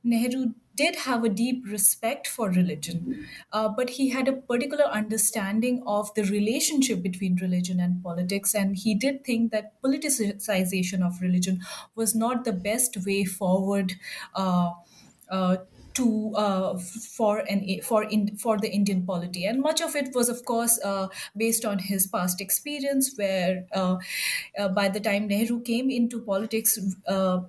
[0.04, 5.84] Nehru did have a deep respect for religion, uh, but he had a particular understanding
[5.86, 11.60] of the relationship between religion and politics, and he did think that politicization of religion
[11.96, 13.94] was not the best way forward.
[14.34, 14.72] Uh,
[15.30, 15.58] uh,
[15.94, 20.30] to uh, for an for in for the Indian polity, and much of it was,
[20.30, 23.14] of course, uh, based on his past experience.
[23.16, 23.98] Where uh,
[24.58, 27.42] uh by the time Nehru came into politics, uh,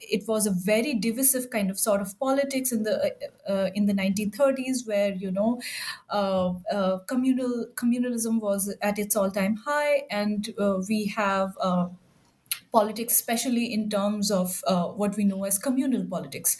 [0.00, 3.14] it was a very divisive kind of sort of politics in the
[3.48, 5.60] uh, in the 1930s, where you know
[7.06, 10.54] communal communalism was at its all time high, and
[10.88, 11.56] we have
[12.72, 16.56] politics, especially in terms of uh, what we know as communal politics.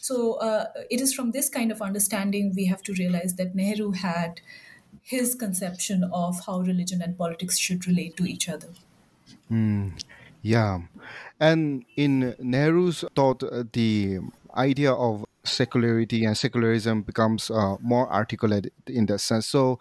[0.00, 3.92] So uh, it is from this kind of understanding we have to realize that Nehru
[3.92, 4.40] had
[5.02, 8.68] his conception of how religion and politics should relate to each other.
[9.50, 10.00] Mm,
[10.42, 10.80] yeah.
[11.40, 14.18] And in Nehru's thought, uh, the
[14.54, 19.46] idea of secularity and secularism becomes uh, more articulate in that sense.
[19.46, 19.80] So,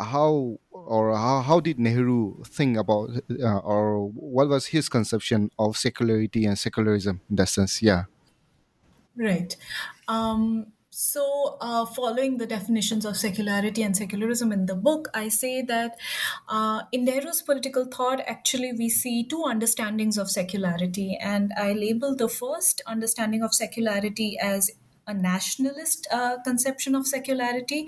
[0.00, 3.10] how or how, how did Nehru think about
[3.42, 7.82] uh, or what was his conception of secularity and secularism in that sense?
[7.82, 8.04] Yeah.
[9.16, 9.56] Right.
[10.08, 15.62] Um, so, uh, following the definitions of secularity and secularism in the book, I say
[15.62, 15.96] that
[16.48, 21.16] uh, in Nehru's political thought, actually, we see two understandings of secularity.
[21.20, 24.70] And I label the first understanding of secularity as
[25.10, 27.86] a nationalist uh, conception of secularity,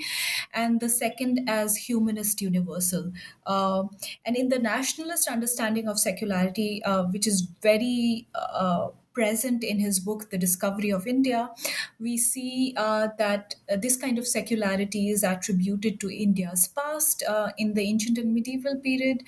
[0.52, 3.12] and the second as humanist universal.
[3.46, 3.84] Uh,
[4.24, 10.00] and in the nationalist understanding of secularity, uh, which is very uh, present in his
[10.00, 11.50] book, The Discovery of India,
[12.00, 17.50] we see uh, that uh, this kind of secularity is attributed to India's past uh,
[17.58, 19.22] in the ancient and medieval period,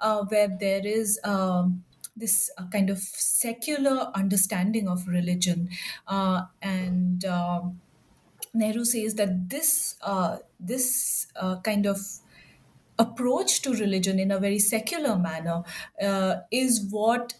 [0.00, 1.18] uh, where there is.
[1.24, 1.84] Um,
[2.16, 5.68] this uh, kind of secular understanding of religion,
[6.06, 7.80] uh, and um,
[8.54, 9.96] Nehru says that this
[10.58, 11.26] this
[11.62, 11.98] kind of
[12.98, 15.62] approach to religion in a very secular manner
[16.02, 17.34] uh, is what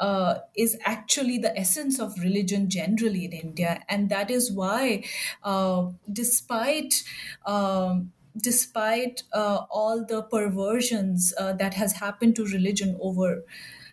[0.00, 5.04] uh, is actually the essence of religion generally in India, and that is why,
[5.44, 7.04] uh, despite
[7.46, 13.44] um, despite uh, all the perversions uh, that has happened to religion over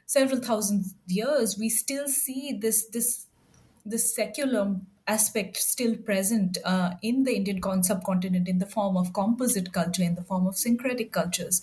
[0.10, 3.28] several thousand years, we still see this this
[3.86, 4.76] this secular
[5.08, 10.16] aspect still present uh, in the Indian subcontinent in the form of composite culture, in
[10.16, 11.62] the form of syncretic cultures.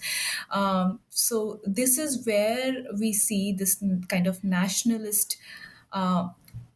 [0.51, 5.36] Um, so, this is where we see this kind of nationalist.
[5.92, 6.28] Uh,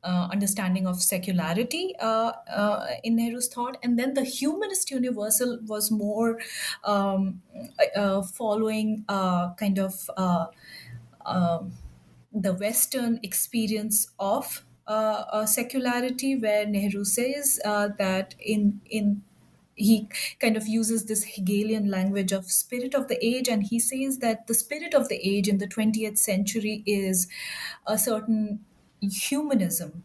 [0.02, 5.90] uh, understanding of secularity uh, uh, in Nehru's thought, and then the humanist universal was
[5.90, 6.40] more
[6.84, 7.42] um,
[7.94, 10.46] uh, following uh, kind of uh,
[11.26, 11.72] um,
[12.32, 19.22] the Western experience of uh, secularity where Nehru says uh, that in in
[19.76, 20.08] he
[20.40, 24.46] kind of uses this Hegelian language of spirit of the age, and he says that
[24.46, 27.28] the spirit of the age in the 20th century is
[27.86, 28.64] a certain
[29.00, 30.04] humanism.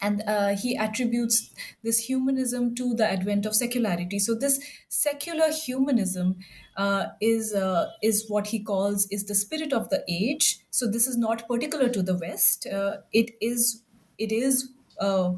[0.00, 4.18] And uh, he attributes this humanism to the advent of secularity.
[4.18, 6.38] So this secular humanism
[6.76, 10.60] uh, is uh, is what he calls is the spirit of the age.
[10.70, 12.66] So this is not particular to the West.
[12.66, 13.82] Uh, it is
[14.18, 15.34] it is uh,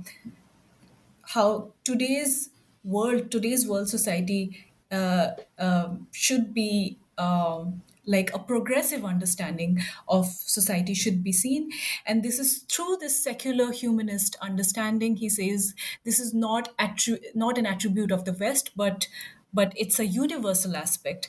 [1.22, 2.50] how today's
[2.82, 9.78] world, today's world society uh, um, should be um, like a progressive understanding
[10.08, 11.70] of society should be seen.
[12.04, 15.16] And this is through this secular humanist understanding.
[15.16, 15.74] He says
[16.04, 19.08] this is not attri- not an attribute of the West, but
[19.54, 21.28] but it's a universal aspect.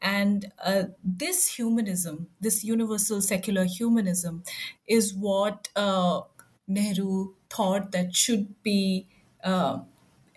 [0.00, 4.42] And uh, this humanism, this universal secular humanism,
[4.86, 6.22] is what uh,
[6.66, 9.06] Nehru thought that should be
[9.44, 9.80] uh,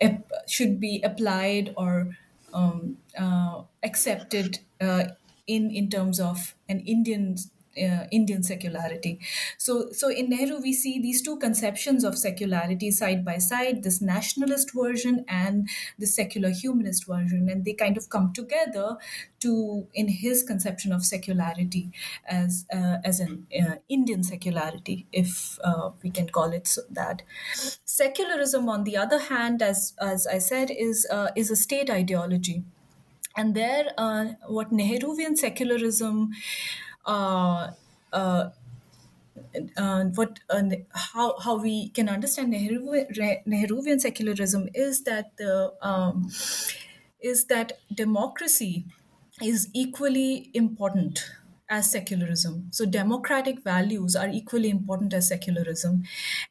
[0.00, 2.16] ep- should be applied or
[2.52, 5.04] um, uh, accepted uh,
[5.46, 7.36] in in terms of an Indian
[7.76, 9.20] uh, Indian secularity.
[9.58, 14.00] So, so in Nehru, we see these two conceptions of secularity side by side: this
[14.00, 15.68] nationalist version and
[15.98, 18.96] the secular humanist version, and they kind of come together
[19.40, 21.90] to, in his conception of secularity,
[22.26, 27.22] as uh, as an uh, Indian secularity, if uh, we can call it so that.
[27.84, 32.64] Secularism, on the other hand, as as I said, is uh, is a state ideology.
[33.34, 36.32] And there, uh, what Nehruvian secularism
[37.04, 37.70] uh,
[38.12, 38.50] uh,
[39.76, 40.62] uh, what uh,
[40.94, 43.04] how how we can understand Nehru,
[43.46, 46.30] Nehruvian secularism is that the um,
[47.20, 48.86] is that democracy
[49.42, 51.30] is equally important
[51.68, 52.68] as secularism.
[52.70, 56.04] So democratic values are equally important as secularism,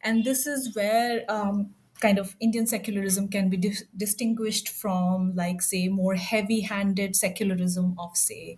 [0.03, 1.23] and this is where.
[1.29, 7.15] Um, kind of Indian secularism can be dis- distinguished from, like, say, more heavy handed
[7.15, 8.57] secularism of, say,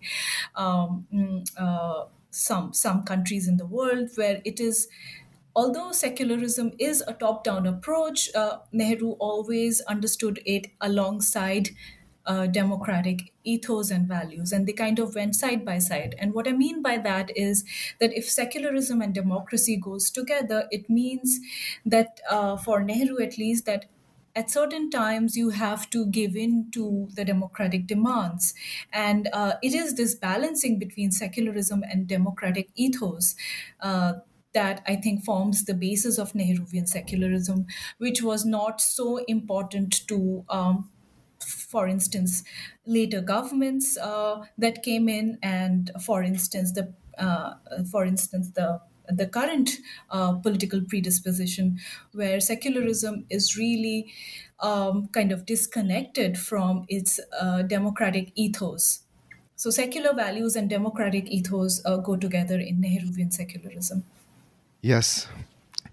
[0.55, 4.87] um, mm, uh, some, some countries in the world where it is
[5.55, 11.69] although secularism is a top down approach, uh, Nehru always understood it alongside
[12.25, 16.15] uh, democratic ethos and values, and they kind of went side by side.
[16.19, 17.63] And what I mean by that is
[17.99, 21.39] that if secularism and democracy goes together, it means
[21.85, 23.85] that uh, for Nehru at least that
[24.35, 28.55] at certain times you have to give in to the democratic demands
[28.91, 33.35] and uh, it is this balancing between secularism and democratic ethos
[33.81, 34.13] uh,
[34.53, 37.65] that I think forms the basis of Nehruvian secularism,
[37.97, 40.89] which was not so important to um,
[41.73, 42.43] for instance,
[42.85, 46.85] later governments uh, that came in, and for instance, the
[47.17, 47.53] uh,
[47.91, 48.79] for instance the
[49.19, 49.71] the current
[50.11, 51.79] uh, political predisposition,
[52.13, 54.13] where secularism is really
[54.59, 58.99] um, kind of disconnected from its uh, democratic ethos.
[59.55, 64.03] So, secular values and democratic ethos uh, go together in Nehruvian secularism.
[64.81, 65.27] Yes,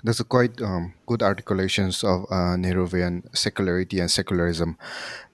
[0.02, 4.78] That's a quite um, good articulations of uh, Nehruvian secularity and secularism.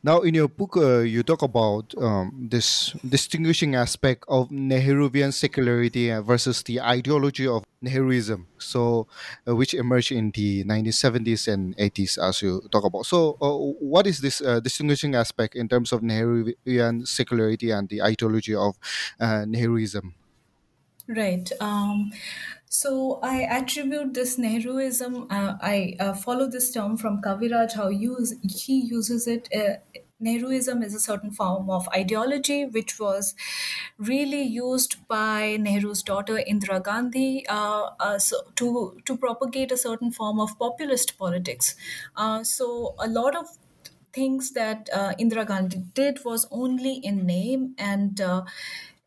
[0.02, 6.10] Now, in your book, uh, you talk about um, this distinguishing aspect of Nehruvian secularity
[6.20, 9.06] versus the ideology of Nehruism, so
[9.46, 13.06] uh, which emerged in the 1970s and 80s, as you talk about.
[13.06, 18.02] So, uh, what is this uh, distinguishing aspect in terms of Nehruvian secularity and the
[18.02, 18.76] ideology of
[19.20, 20.14] uh, Nehruism?
[21.08, 21.50] Right.
[21.60, 22.12] Um,
[22.68, 25.26] so I attribute this Nehruism.
[25.30, 27.74] Uh, I uh, follow this term from Kaviraj.
[27.74, 29.48] How use he uses it.
[29.54, 29.76] Uh,
[30.20, 33.34] Nehruism is a certain form of ideology which was
[33.98, 40.10] really used by Nehru's daughter Indira Gandhi uh, uh, so to to propagate a certain
[40.10, 41.76] form of populist politics.
[42.16, 43.46] Uh, so a lot of
[44.12, 48.42] things that uh, Indira Gandhi did was only in name and uh,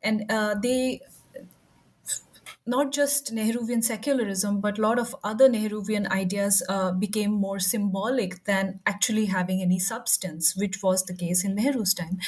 [0.01, 1.01] and uh, they
[2.69, 8.43] not just Nehruvian secularism, but a lot of other Nehruvian ideas uh, became more symbolic
[8.45, 12.19] than actually having any substance, which was the case in Nehru's time.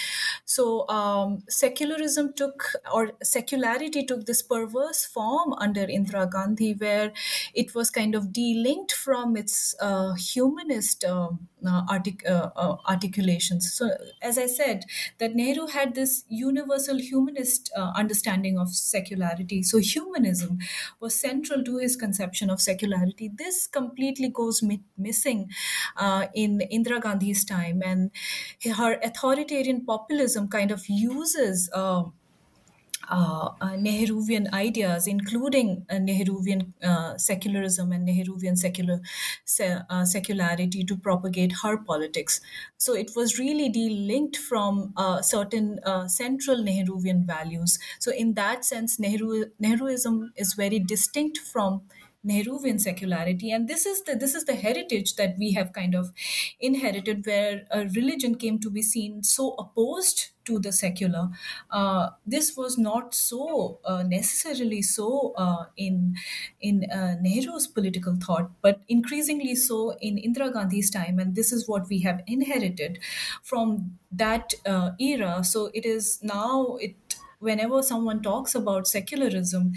[0.45, 7.13] So, um, secularism took, or secularity took this perverse form under Indira Gandhi, where
[7.53, 13.71] it was kind of delinked from its uh, humanist um, uh, uh, uh, articulations.
[13.71, 14.85] So, as I said,
[15.19, 19.61] that Nehru had this universal humanist uh, understanding of secularity.
[19.61, 19.77] So,
[20.39, 20.59] humanism
[20.99, 23.29] was central to his conception of secularity.
[23.33, 25.49] This completely goes mi- missing
[25.97, 28.11] uh, in Indira Gandhi's time, and
[28.77, 31.69] her authoritarian populism kind of uses.
[31.73, 32.03] Uh,
[33.11, 39.01] uh, uh, Nehruvian ideas, including uh, Nehruvian uh, secularism and Nehruvian secular
[39.45, 42.41] se- secularity, to propagate her politics.
[42.77, 47.77] So it was really delinked from certain central Nehruvian values.
[47.99, 51.83] So in that sense, Nehru Nehruism is very distinct from
[52.25, 56.11] Nehruvian secularity, and this is the this is the heritage that we have kind of
[56.59, 57.65] inherited, where
[57.95, 61.29] religion came to be seen so opposed to the secular.
[61.69, 66.15] Uh, this was not so uh, necessarily so uh, in
[66.59, 71.67] in uh, Nehru's political thought, but increasingly so in Indira Gandhi's time, and this is
[71.67, 72.99] what we have inherited
[73.43, 75.43] from that uh, era.
[75.43, 76.95] So it is now it
[77.41, 79.73] whenever someone talks about secularism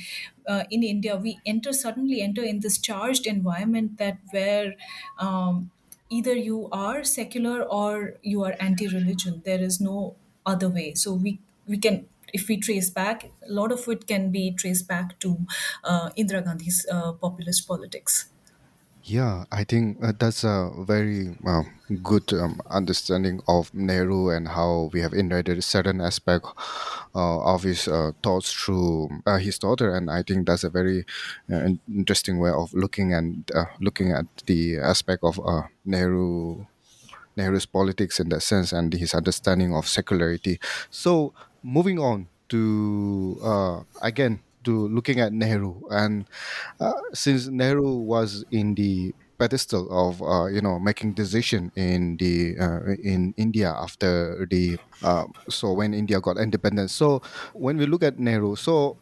[0.46, 4.74] uh, in India, we enter suddenly enter in this charged environment that where
[5.18, 5.70] um,
[6.10, 9.42] either you are secular or you are anti-religion.
[9.44, 10.94] There is no other way.
[10.94, 14.88] So we we can if we trace back, a lot of it can be traced
[14.88, 15.38] back to
[15.84, 18.28] uh, Indira Gandhi's uh, populist politics.
[19.06, 21.64] Yeah, I think uh, that's a very uh,
[22.02, 26.46] good um, understanding of Nehru and how we have inherited certain aspect
[27.14, 31.04] uh, of his uh, thoughts through uh, his daughter, and I think that's a very
[31.52, 33.44] uh, interesting way of looking and
[33.78, 35.38] looking at the aspect of
[35.84, 36.64] Nehru
[37.36, 40.58] Nehru's politics in that sense and his understanding of secularity.
[40.88, 46.28] So moving on to again to looking at Nehru, and
[46.80, 52.56] uh, since Nehru was in the pedestal of uh, you know making decision in the
[52.58, 56.94] uh, in India after the uh, so when India got independence.
[56.94, 57.22] So
[57.54, 58.96] when we look at Nehru, so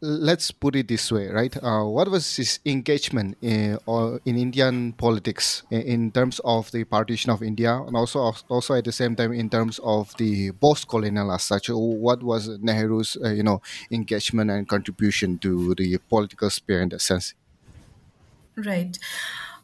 [0.00, 1.56] let's put it this way, right?
[1.62, 6.84] Uh, what was his engagement in, or in Indian politics in, in, terms of the
[6.84, 11.32] partition of India, and also also at the same time in terms of the post-colonial
[11.32, 11.68] as such?
[11.68, 17.00] What was Nehru's uh, you know engagement and contribution to the political sphere in that
[17.00, 17.34] sense?
[18.56, 18.98] Right.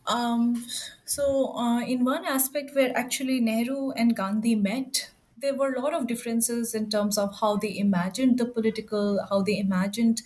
[0.07, 0.67] Um,
[1.05, 5.11] so, uh, in one aspect where actually Nehru and Gandhi met,
[5.45, 9.43] there were a lot of differences in terms of how they imagined the political, how
[9.43, 10.23] they imagined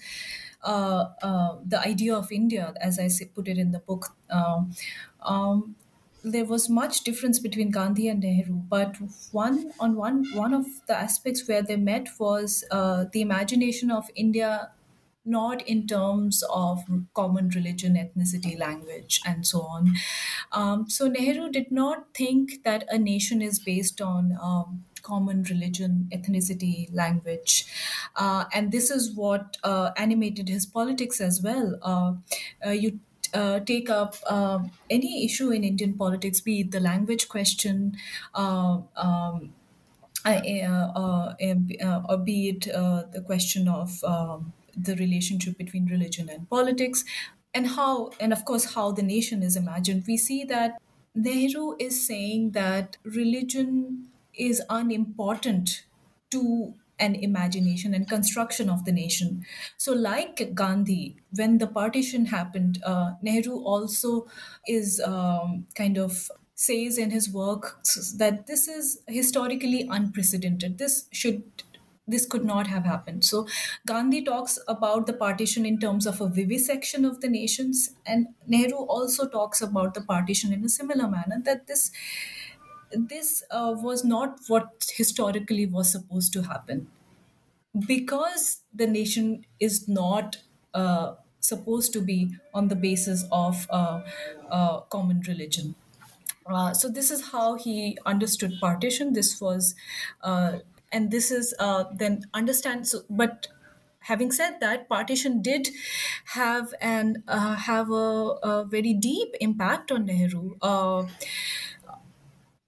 [0.62, 4.14] uh, uh, the idea of India, as I put it in the book.
[4.30, 4.72] Um,
[5.22, 5.76] um,
[6.22, 8.96] there was much difference between Gandhi and Nehru, but
[9.32, 14.10] one on one one of the aspects where they met was uh, the imagination of
[14.14, 14.72] India
[15.24, 19.94] not in terms of common religion, ethnicity, language, and so on.
[20.52, 26.08] Um, so Nehru did not think that a nation is based on um, common religion,
[26.12, 27.66] ethnicity, language.
[28.16, 31.78] Uh, and this is what uh, animated his politics as well.
[31.82, 32.12] Uh,
[32.66, 33.00] uh you
[33.34, 37.96] uh, take up uh, any issue in Indian politics, be it the language question,
[38.34, 39.52] uh, um,
[40.24, 47.04] uh, uh, or be it the question of um, the relationship between religion and politics
[47.54, 50.80] and how and of course how the nation is imagined we see that
[51.14, 54.06] nehru is saying that religion
[54.38, 55.84] is unimportant
[56.30, 59.44] to an imagination and construction of the nation.
[59.76, 64.26] So, like Gandhi, when the partition happened, uh, Nehru also
[64.66, 67.78] is um, kind of says in his work
[68.16, 70.78] that this is historically unprecedented.
[70.78, 71.62] This should
[72.10, 73.22] this could not have happened.
[73.22, 73.46] So
[73.86, 78.86] Gandhi talks about the partition in terms of a vivisection of the nations, and Nehru
[78.86, 81.90] also talks about the partition in a similar manner that this
[82.92, 86.90] this uh, was not what historically was supposed to happen
[87.86, 90.38] because the nation is not
[90.74, 94.02] uh, supposed to be on the basis of uh,
[94.50, 95.74] uh, common religion.
[96.46, 99.12] Uh, so this is how he understood partition.
[99.12, 99.74] This was,
[100.22, 100.60] uh,
[100.92, 101.54] and this is
[101.94, 102.88] then understand.
[102.88, 103.48] So, but
[104.00, 105.68] having said that, partition did
[106.34, 107.94] have and uh, have a,
[108.42, 110.56] a very deep impact on Nehru.
[110.62, 111.06] Uh,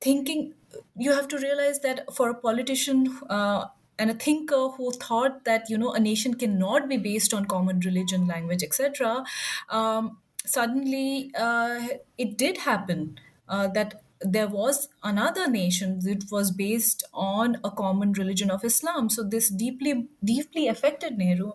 [0.01, 0.55] thinking
[0.97, 3.67] you have to realize that for a politician uh,
[3.99, 7.81] and a thinker who thought that you know a nation cannot be based on common
[7.81, 9.25] religion language etc
[9.69, 17.03] um, suddenly uh, it did happen uh, that there was another nation that was based
[17.15, 19.09] on a common religion of islam.
[19.09, 21.53] So this deeply deeply affected nehru.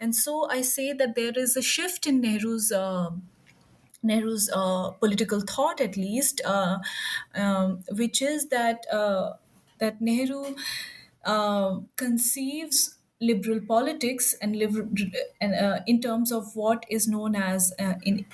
[0.00, 3.10] And so i say that there is a shift in nehru's uh,
[4.02, 6.78] Nehru's uh, political thought, at least, uh,
[7.34, 9.34] um, which is that uh,
[9.78, 10.54] that Nehru
[11.24, 14.54] uh, conceives liberal politics and
[15.40, 18.24] and uh, in terms of what is known as uh, in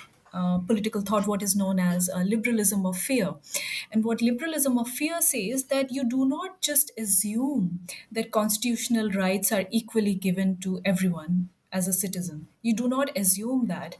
[0.67, 3.35] political thought what is known as liberalism of fear.
[3.91, 9.51] And what liberalism of fear says that you do not just assume that constitutional rights
[9.53, 12.47] are equally given to everyone as a citizen.
[12.61, 13.95] You do not assume that.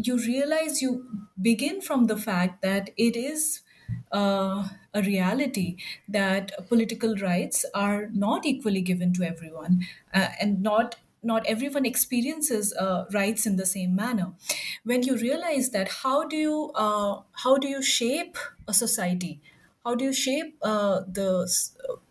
[0.00, 3.62] You realize you begin from the fact that it is
[4.12, 5.76] uh, a reality
[6.08, 12.72] that political rights are not equally given to everyone uh, and not not everyone experiences
[12.74, 14.34] uh, rights in the same manner.
[14.84, 18.38] When you realize that how do you uh, how do you shape
[18.68, 19.40] a society?
[19.84, 21.48] How do you shape uh, the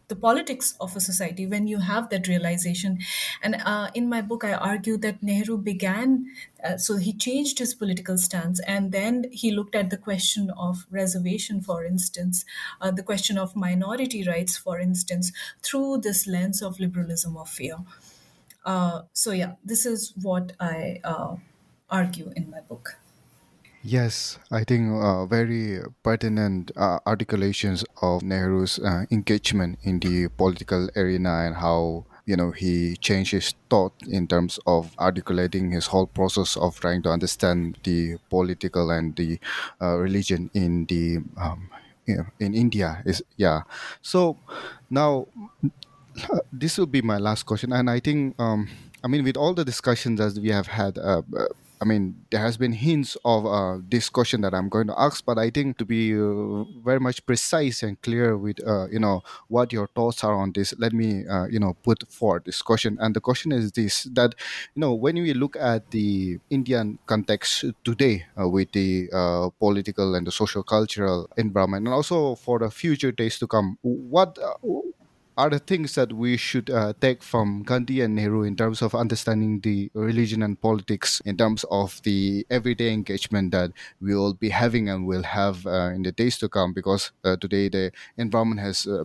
[0.07, 2.99] the politics of a society when you have that realization.
[3.41, 6.31] And uh, in my book, I argue that Nehru began,
[6.63, 10.85] uh, so he changed his political stance, and then he looked at the question of
[10.89, 12.45] reservation, for instance,
[12.81, 15.31] uh, the question of minority rights, for instance,
[15.61, 17.77] through this lens of liberalism of fear.
[18.65, 21.35] Uh, so, yeah, this is what I uh,
[21.89, 22.97] argue in my book.
[23.83, 30.89] Yes, I think uh, very pertinent uh, articulations of Nehru's uh, engagement in the political
[30.95, 36.07] arena and how you know he changed his thought in terms of articulating his whole
[36.07, 39.39] process of trying to understand the political and the
[39.81, 41.69] uh, religion in the um,
[42.39, 43.61] in India is yeah.
[44.01, 44.37] So
[44.89, 45.27] now
[46.51, 48.67] this will be my last question, and I think um,
[49.03, 50.97] I mean with all the discussions that we have had.
[51.79, 55.23] I mean, there has been hints of uh, this question that I'm going to ask,
[55.23, 59.21] but I think to be uh, very much precise and clear with, uh, you know,
[59.47, 62.97] what your thoughts are on this, let me, uh, you know, put forward this question.
[62.99, 64.33] And the question is this: that,
[64.73, 70.15] you know, when we look at the Indian context today uh, with the uh, political
[70.15, 74.37] and the social cultural environment, and also for the future days to come, what
[75.37, 78.95] are the things that we should uh, take from Gandhi and Nehru in terms of
[78.95, 83.71] understanding the religion and politics, in terms of the everyday engagement that
[84.01, 86.73] we will be having and will have uh, in the days to come?
[86.73, 89.03] Because uh, today the environment has uh,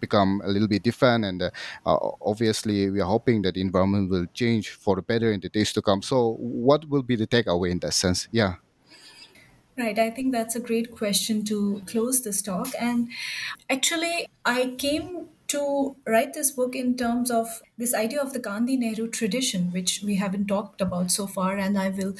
[0.00, 1.50] become a little bit different and uh,
[1.86, 5.48] uh, obviously we are hoping that the environment will change for the better in the
[5.48, 8.56] days to come so what will be the takeaway in that sense yeah
[9.76, 12.68] Right, I think that's a great question to close this talk.
[12.78, 13.10] And
[13.68, 18.76] actually, I came to write this book in terms of this idea of the Gandhi
[18.76, 22.14] Nehru tradition, which we haven't talked about so far, and I will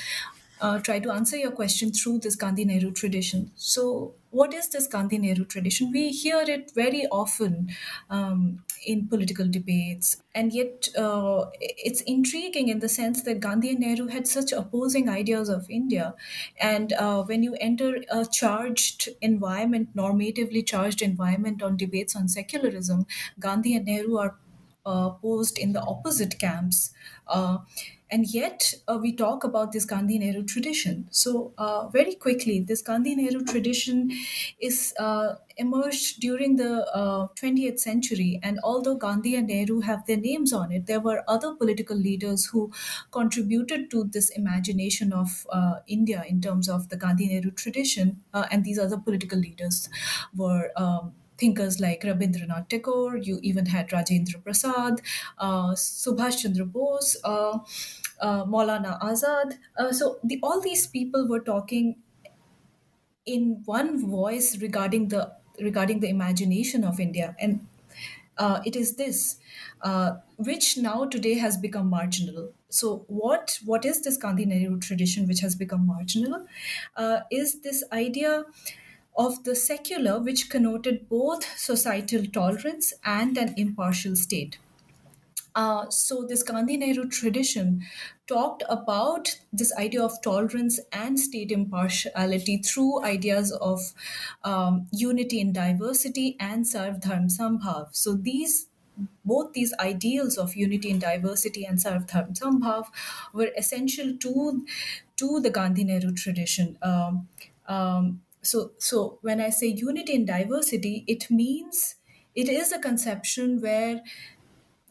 [0.61, 3.51] uh, try to answer your question through this Gandhi Nehru tradition.
[3.57, 5.91] So, what is this Gandhi Nehru tradition?
[5.93, 7.71] We hear it very often
[8.11, 13.81] um, in political debates, and yet uh, it's intriguing in the sense that Gandhi and
[13.81, 16.15] Nehru had such opposing ideas of India.
[16.61, 23.07] And uh, when you enter a charged environment, normatively charged environment on debates on secularism,
[23.39, 24.39] Gandhi and Nehru are
[24.87, 26.93] uh, posed in the opposite camps.
[27.27, 27.59] Uh,
[28.11, 31.09] and yet, uh, we talk about this Gandhi Nehru tradition.
[31.11, 34.11] So, uh, very quickly, this Gandhi Nehru tradition
[34.61, 36.87] is uh, emerged during the
[37.37, 38.39] 20th century.
[38.43, 42.47] And although Gandhi and Nehru have their names on it, there were other political leaders
[42.47, 42.73] who
[43.11, 45.47] contributed to this imagination of
[45.87, 48.23] India in terms of the Gandhi Nehru tradition.
[48.33, 49.89] and these other political leaders
[50.35, 50.71] were.
[50.77, 55.01] Um, thinkers like Rabindranath Tagore, you even had Rajendra Prasad,
[55.39, 57.59] uh, Subhash Chandra Bose, uh,
[58.21, 59.59] uh, Maulana Azad.
[59.77, 61.97] Uh, so the, all these people were talking
[63.27, 67.67] in one voice regarding the regarding the imagination of India, and
[68.39, 69.39] uh, it is this,
[69.83, 72.53] uh, which now today has become marginal.
[72.71, 76.47] So, what what is this Gandhi Nehru tradition which has become marginal?
[77.31, 78.45] Is this idea
[79.17, 84.59] of the secular, which connoted both societal tolerance and an impartial state.
[85.55, 87.83] Uh, so this Gandhi Nehru tradition
[88.27, 93.93] talked about this idea of tolerance and state impartiality through ideas of
[94.43, 97.89] um, unity in diversity and Sarv Dharm Sambhav.
[97.93, 98.67] So these
[99.25, 102.87] both these ideals of unity in diversity and Sarv Dharm Sambhav
[103.33, 104.67] were essential to
[105.17, 106.79] to the Gandhi Nehru tradition.
[106.83, 107.29] Um,
[107.67, 111.97] um, so so when I say unity in diversity, it means
[112.35, 114.03] it is a conception where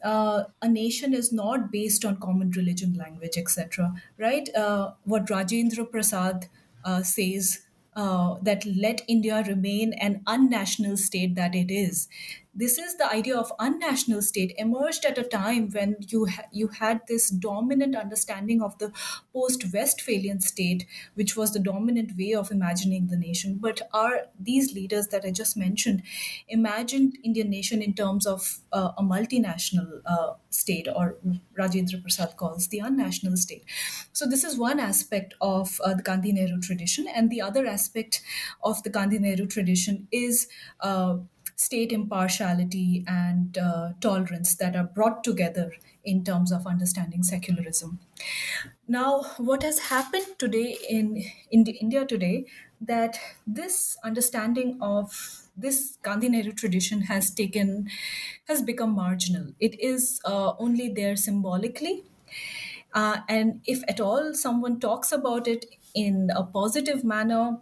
[0.02, 3.94] uh, a nation is not based on common religion, language, etc.
[4.18, 4.48] Right?
[4.54, 6.48] Uh, what Rajendra Prasad
[6.84, 12.08] uh, says uh, that let India remain an unnational state that it is.
[12.56, 16.68] This is the idea of unnational state emerged at a time when you ha- you
[16.68, 18.92] had this dominant understanding of the
[19.32, 23.58] post Westphalian state, which was the dominant way of imagining the nation.
[23.60, 26.02] But are these leaders that I just mentioned
[26.48, 31.18] imagined Indian nation in terms of uh, a multinational uh, state, or
[31.58, 33.64] Rajendra Prasad calls the unnational state?
[34.12, 38.22] So this is one aspect of uh, the Gandhi Nehru tradition, and the other aspect
[38.62, 40.48] of the Gandhi Nehru tradition is
[40.80, 41.18] uh,
[41.56, 45.72] state impartiality and uh, tolerance that are brought together
[46.04, 47.98] in terms of understanding secularism.
[48.86, 52.46] Now, what has happened today in, in India today
[52.80, 57.88] that this understanding of this Gandhi Nehru tradition has taken
[58.46, 59.54] has become marginal.
[59.60, 62.04] It is uh, only there symbolically,
[62.92, 67.60] uh, and if at all someone talks about it in a positive manner,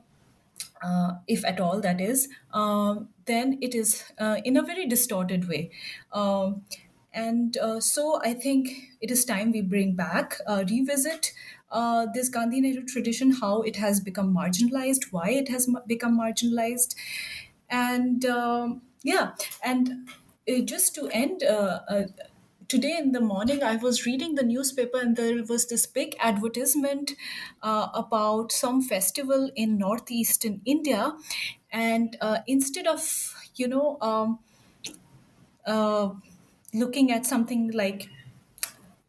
[0.83, 5.49] uh, if at all that is, um, then it is uh, in a very distorted
[5.49, 5.71] way.
[6.13, 6.65] Um,
[7.13, 8.71] and uh, so I think
[9.01, 11.33] it is time we bring back, uh, revisit
[11.71, 16.95] uh, this Gandhi Nehru tradition, how it has become marginalized, why it has become marginalized.
[17.69, 20.09] And um, yeah, and
[20.49, 21.43] uh, just to end,
[22.69, 27.13] today in the morning i was reading the newspaper and there was this big advertisement
[27.63, 31.13] uh, about some festival in northeastern india
[31.73, 33.03] and uh, instead of
[33.57, 34.39] you know um,
[35.67, 36.11] uh,
[36.75, 38.09] looking at something like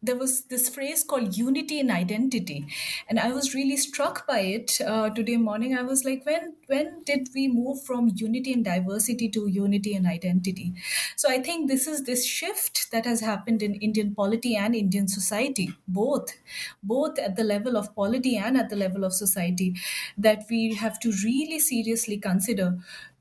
[0.06, 2.66] there was this phrase called unity in identity.
[3.08, 5.76] And i was really struck by it uh, today morning.
[5.76, 10.06] I was like when when did we move from unity and diversity to unity and
[10.06, 10.72] identity?
[11.16, 15.08] So i think this is this shift that has happened in indian polity and indian
[15.08, 16.34] society both
[16.82, 19.74] both at the level of polity and at the level of society
[20.16, 22.68] that we have to really seriously consider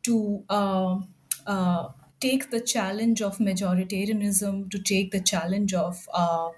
[0.03, 0.99] to uh,
[1.45, 1.89] uh,
[2.23, 6.49] take the challenge of majoritarianism, to take the challenge of uh,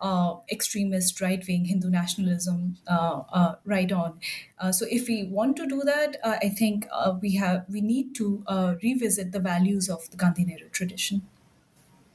[0.00, 4.18] uh, extremist right wing Hindu nationalism uh, uh right on.
[4.58, 6.86] Uh, so, if we want to do that, uh, I think
[7.20, 8.44] we have we need to
[8.82, 11.22] revisit the values of the Gandhi Nehru tradition.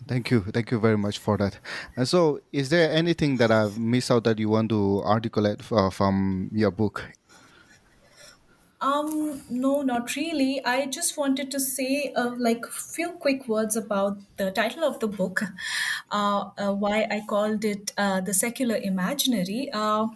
[0.08, 0.42] Thank you.
[0.56, 1.60] Thank you very much for that.
[1.96, 6.50] And so, is there anything that I've missed out that you want to articulate from
[6.54, 7.04] your book
[8.80, 10.64] um, no, not really.
[10.64, 15.08] I just wanted to say uh, like few quick words about the title of the
[15.08, 15.42] book,
[16.12, 19.72] uh, uh, why I called it uh, The Secular Imaginary.
[19.74, 20.08] Uh,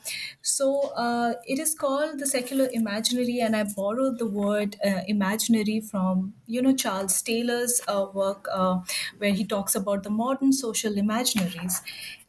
[0.44, 5.82] so uh, it is called The Secular Imaginary, and I borrowed the word uh, imaginary
[5.82, 8.82] from, you know, Charles Taylor's uh, work uh,
[9.18, 11.82] where he talks about the modern social imaginaries.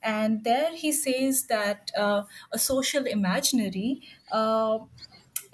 [0.03, 4.03] And there he says that uh, a social imaginary
[4.33, 4.79] uh,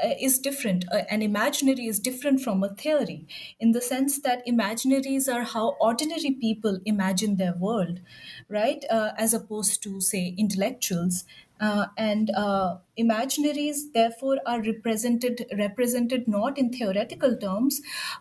[0.02, 0.84] uh, is different.
[0.92, 3.26] Uh, an imaginary is different from a theory
[3.60, 8.00] in the sense that imaginaries are how ordinary people imagine their world,
[8.48, 8.84] right?
[8.90, 11.24] Uh, as opposed to, say, intellectuals.
[11.60, 17.80] Uh, and uh, imaginaries therefore are represented represented not in theoretical terms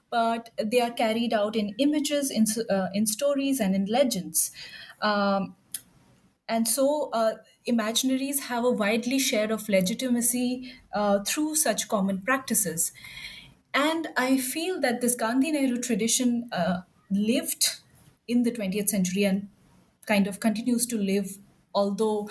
[0.10, 4.52] but they are carried out in images in, uh, in stories and in legends
[5.02, 5.56] um,
[6.50, 7.36] and so uh,
[7.68, 12.92] imaginaries have a widely share of legitimacy uh, through such common practices.
[13.74, 16.82] And I feel that this Gandhi Nehru tradition uh,
[17.12, 17.82] lived
[18.28, 19.50] in the 20th century and
[20.06, 21.38] kind of continues to live,
[21.76, 22.30] although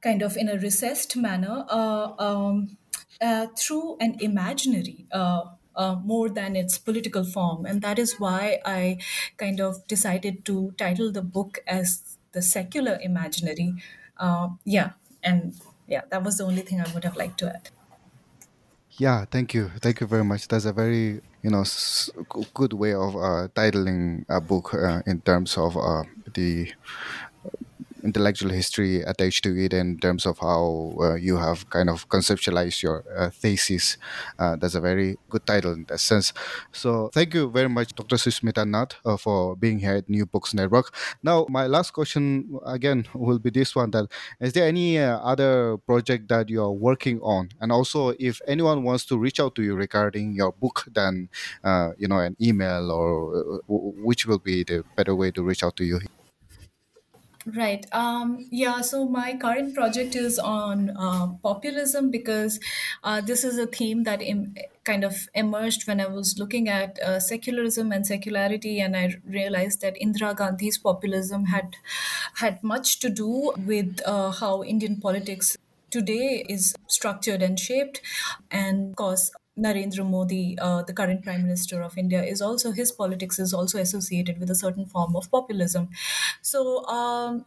[0.00, 2.76] kind of in a recessed manner, uh, um,
[3.20, 5.06] uh, through an imaginary.
[5.12, 7.66] Uh, uh, more than its political form.
[7.66, 9.00] And that is why I
[9.38, 13.76] kind of decided to title the book as The Secular Imaginary.
[14.18, 15.54] Uh, yeah, and
[15.88, 17.70] yeah, that was the only thing I would have liked to add.
[18.98, 19.70] Yeah, thank you.
[19.82, 20.46] Thank you very much.
[20.48, 22.10] That's a very, you know, s-
[22.54, 26.70] good way of uh, titling a book uh, in terms of uh, the
[28.04, 32.82] intellectual history attached to it in terms of how uh, you have kind of conceptualized
[32.82, 33.96] your uh, thesis.
[34.38, 36.32] Uh, that's a very good title in that sense.
[36.72, 38.16] So thank you very much, Dr.
[38.16, 40.94] Sushmita Nath, uh, for being here at New Books Network.
[41.22, 44.06] Now, my last question again will be this one: that
[44.40, 48.82] is there any uh, other project that you are working on, and also if anyone
[48.82, 51.28] wants to reach out to you regarding your book, then
[51.64, 55.76] uh, you know an email or which will be the better way to reach out
[55.76, 56.00] to you.
[57.46, 57.84] Right.
[57.92, 58.80] Um, yeah.
[58.80, 62.58] So my current project is on uh, populism because
[63.02, 66.98] uh, this is a theme that Im- kind of emerged when I was looking at
[67.00, 71.76] uh, secularism and secularity, and I realized that Indira Gandhi's populism had
[72.36, 75.58] had much to do with uh, how Indian politics
[75.90, 78.00] today is structured and shaped,
[78.50, 79.30] and of course.
[79.56, 83.78] Narendra Modi, uh, the current Prime Minister of India, is also his politics is also
[83.78, 85.88] associated with a certain form of populism.
[86.42, 87.44] So um,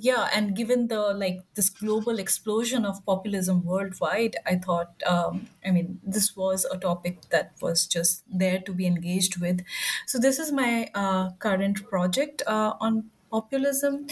[0.00, 5.70] yeah, and given the like this global explosion of populism worldwide, I thought um, I
[5.70, 9.64] mean this was a topic that was just there to be engaged with.
[10.06, 14.06] So this is my uh, current project uh, on populism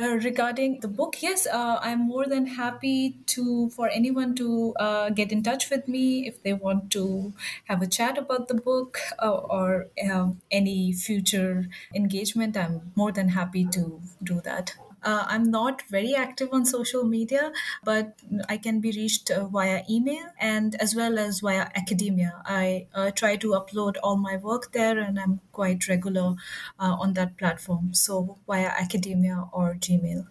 [0.00, 5.08] uh, regarding the book yes uh, i'm more than happy to for anyone to uh,
[5.10, 7.32] get in touch with me if they want to
[7.64, 12.56] have a chat about the book uh, or um, any future engagement.
[12.56, 14.74] I'm more than happy to do that
[15.06, 17.52] uh, I'm not very active on social media,
[17.84, 22.42] but I can be reached uh, via email and as well as via academia.
[22.44, 26.34] I uh, try to upload all my work there and I'm quite regular
[26.80, 27.94] uh, on that platform.
[27.94, 30.26] So via academia or Gmail.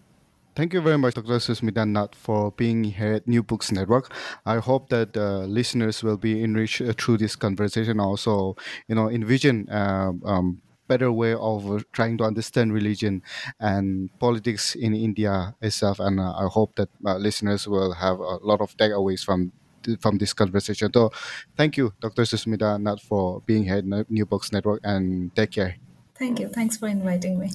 [0.56, 1.36] Thank you very much, Dr.
[1.36, 4.10] Sushmita Nath, for being here at New Books Network.
[4.46, 8.00] I hope that uh, listeners will be enriched uh, through this conversation.
[8.00, 8.56] Also,
[8.88, 13.22] you know, envision um, um, better way of uh, trying to understand religion
[13.60, 16.00] and politics in India itself.
[16.00, 19.52] And uh, I hope that uh, listeners will have a lot of takeaways from
[20.00, 20.90] from this conversation.
[20.92, 21.12] So,
[21.56, 22.22] thank you, Dr.
[22.22, 25.76] Sushmita Nath, for being here at New Books Network, and take care.
[26.18, 26.48] Thank you.
[26.48, 27.50] Thanks for inviting me.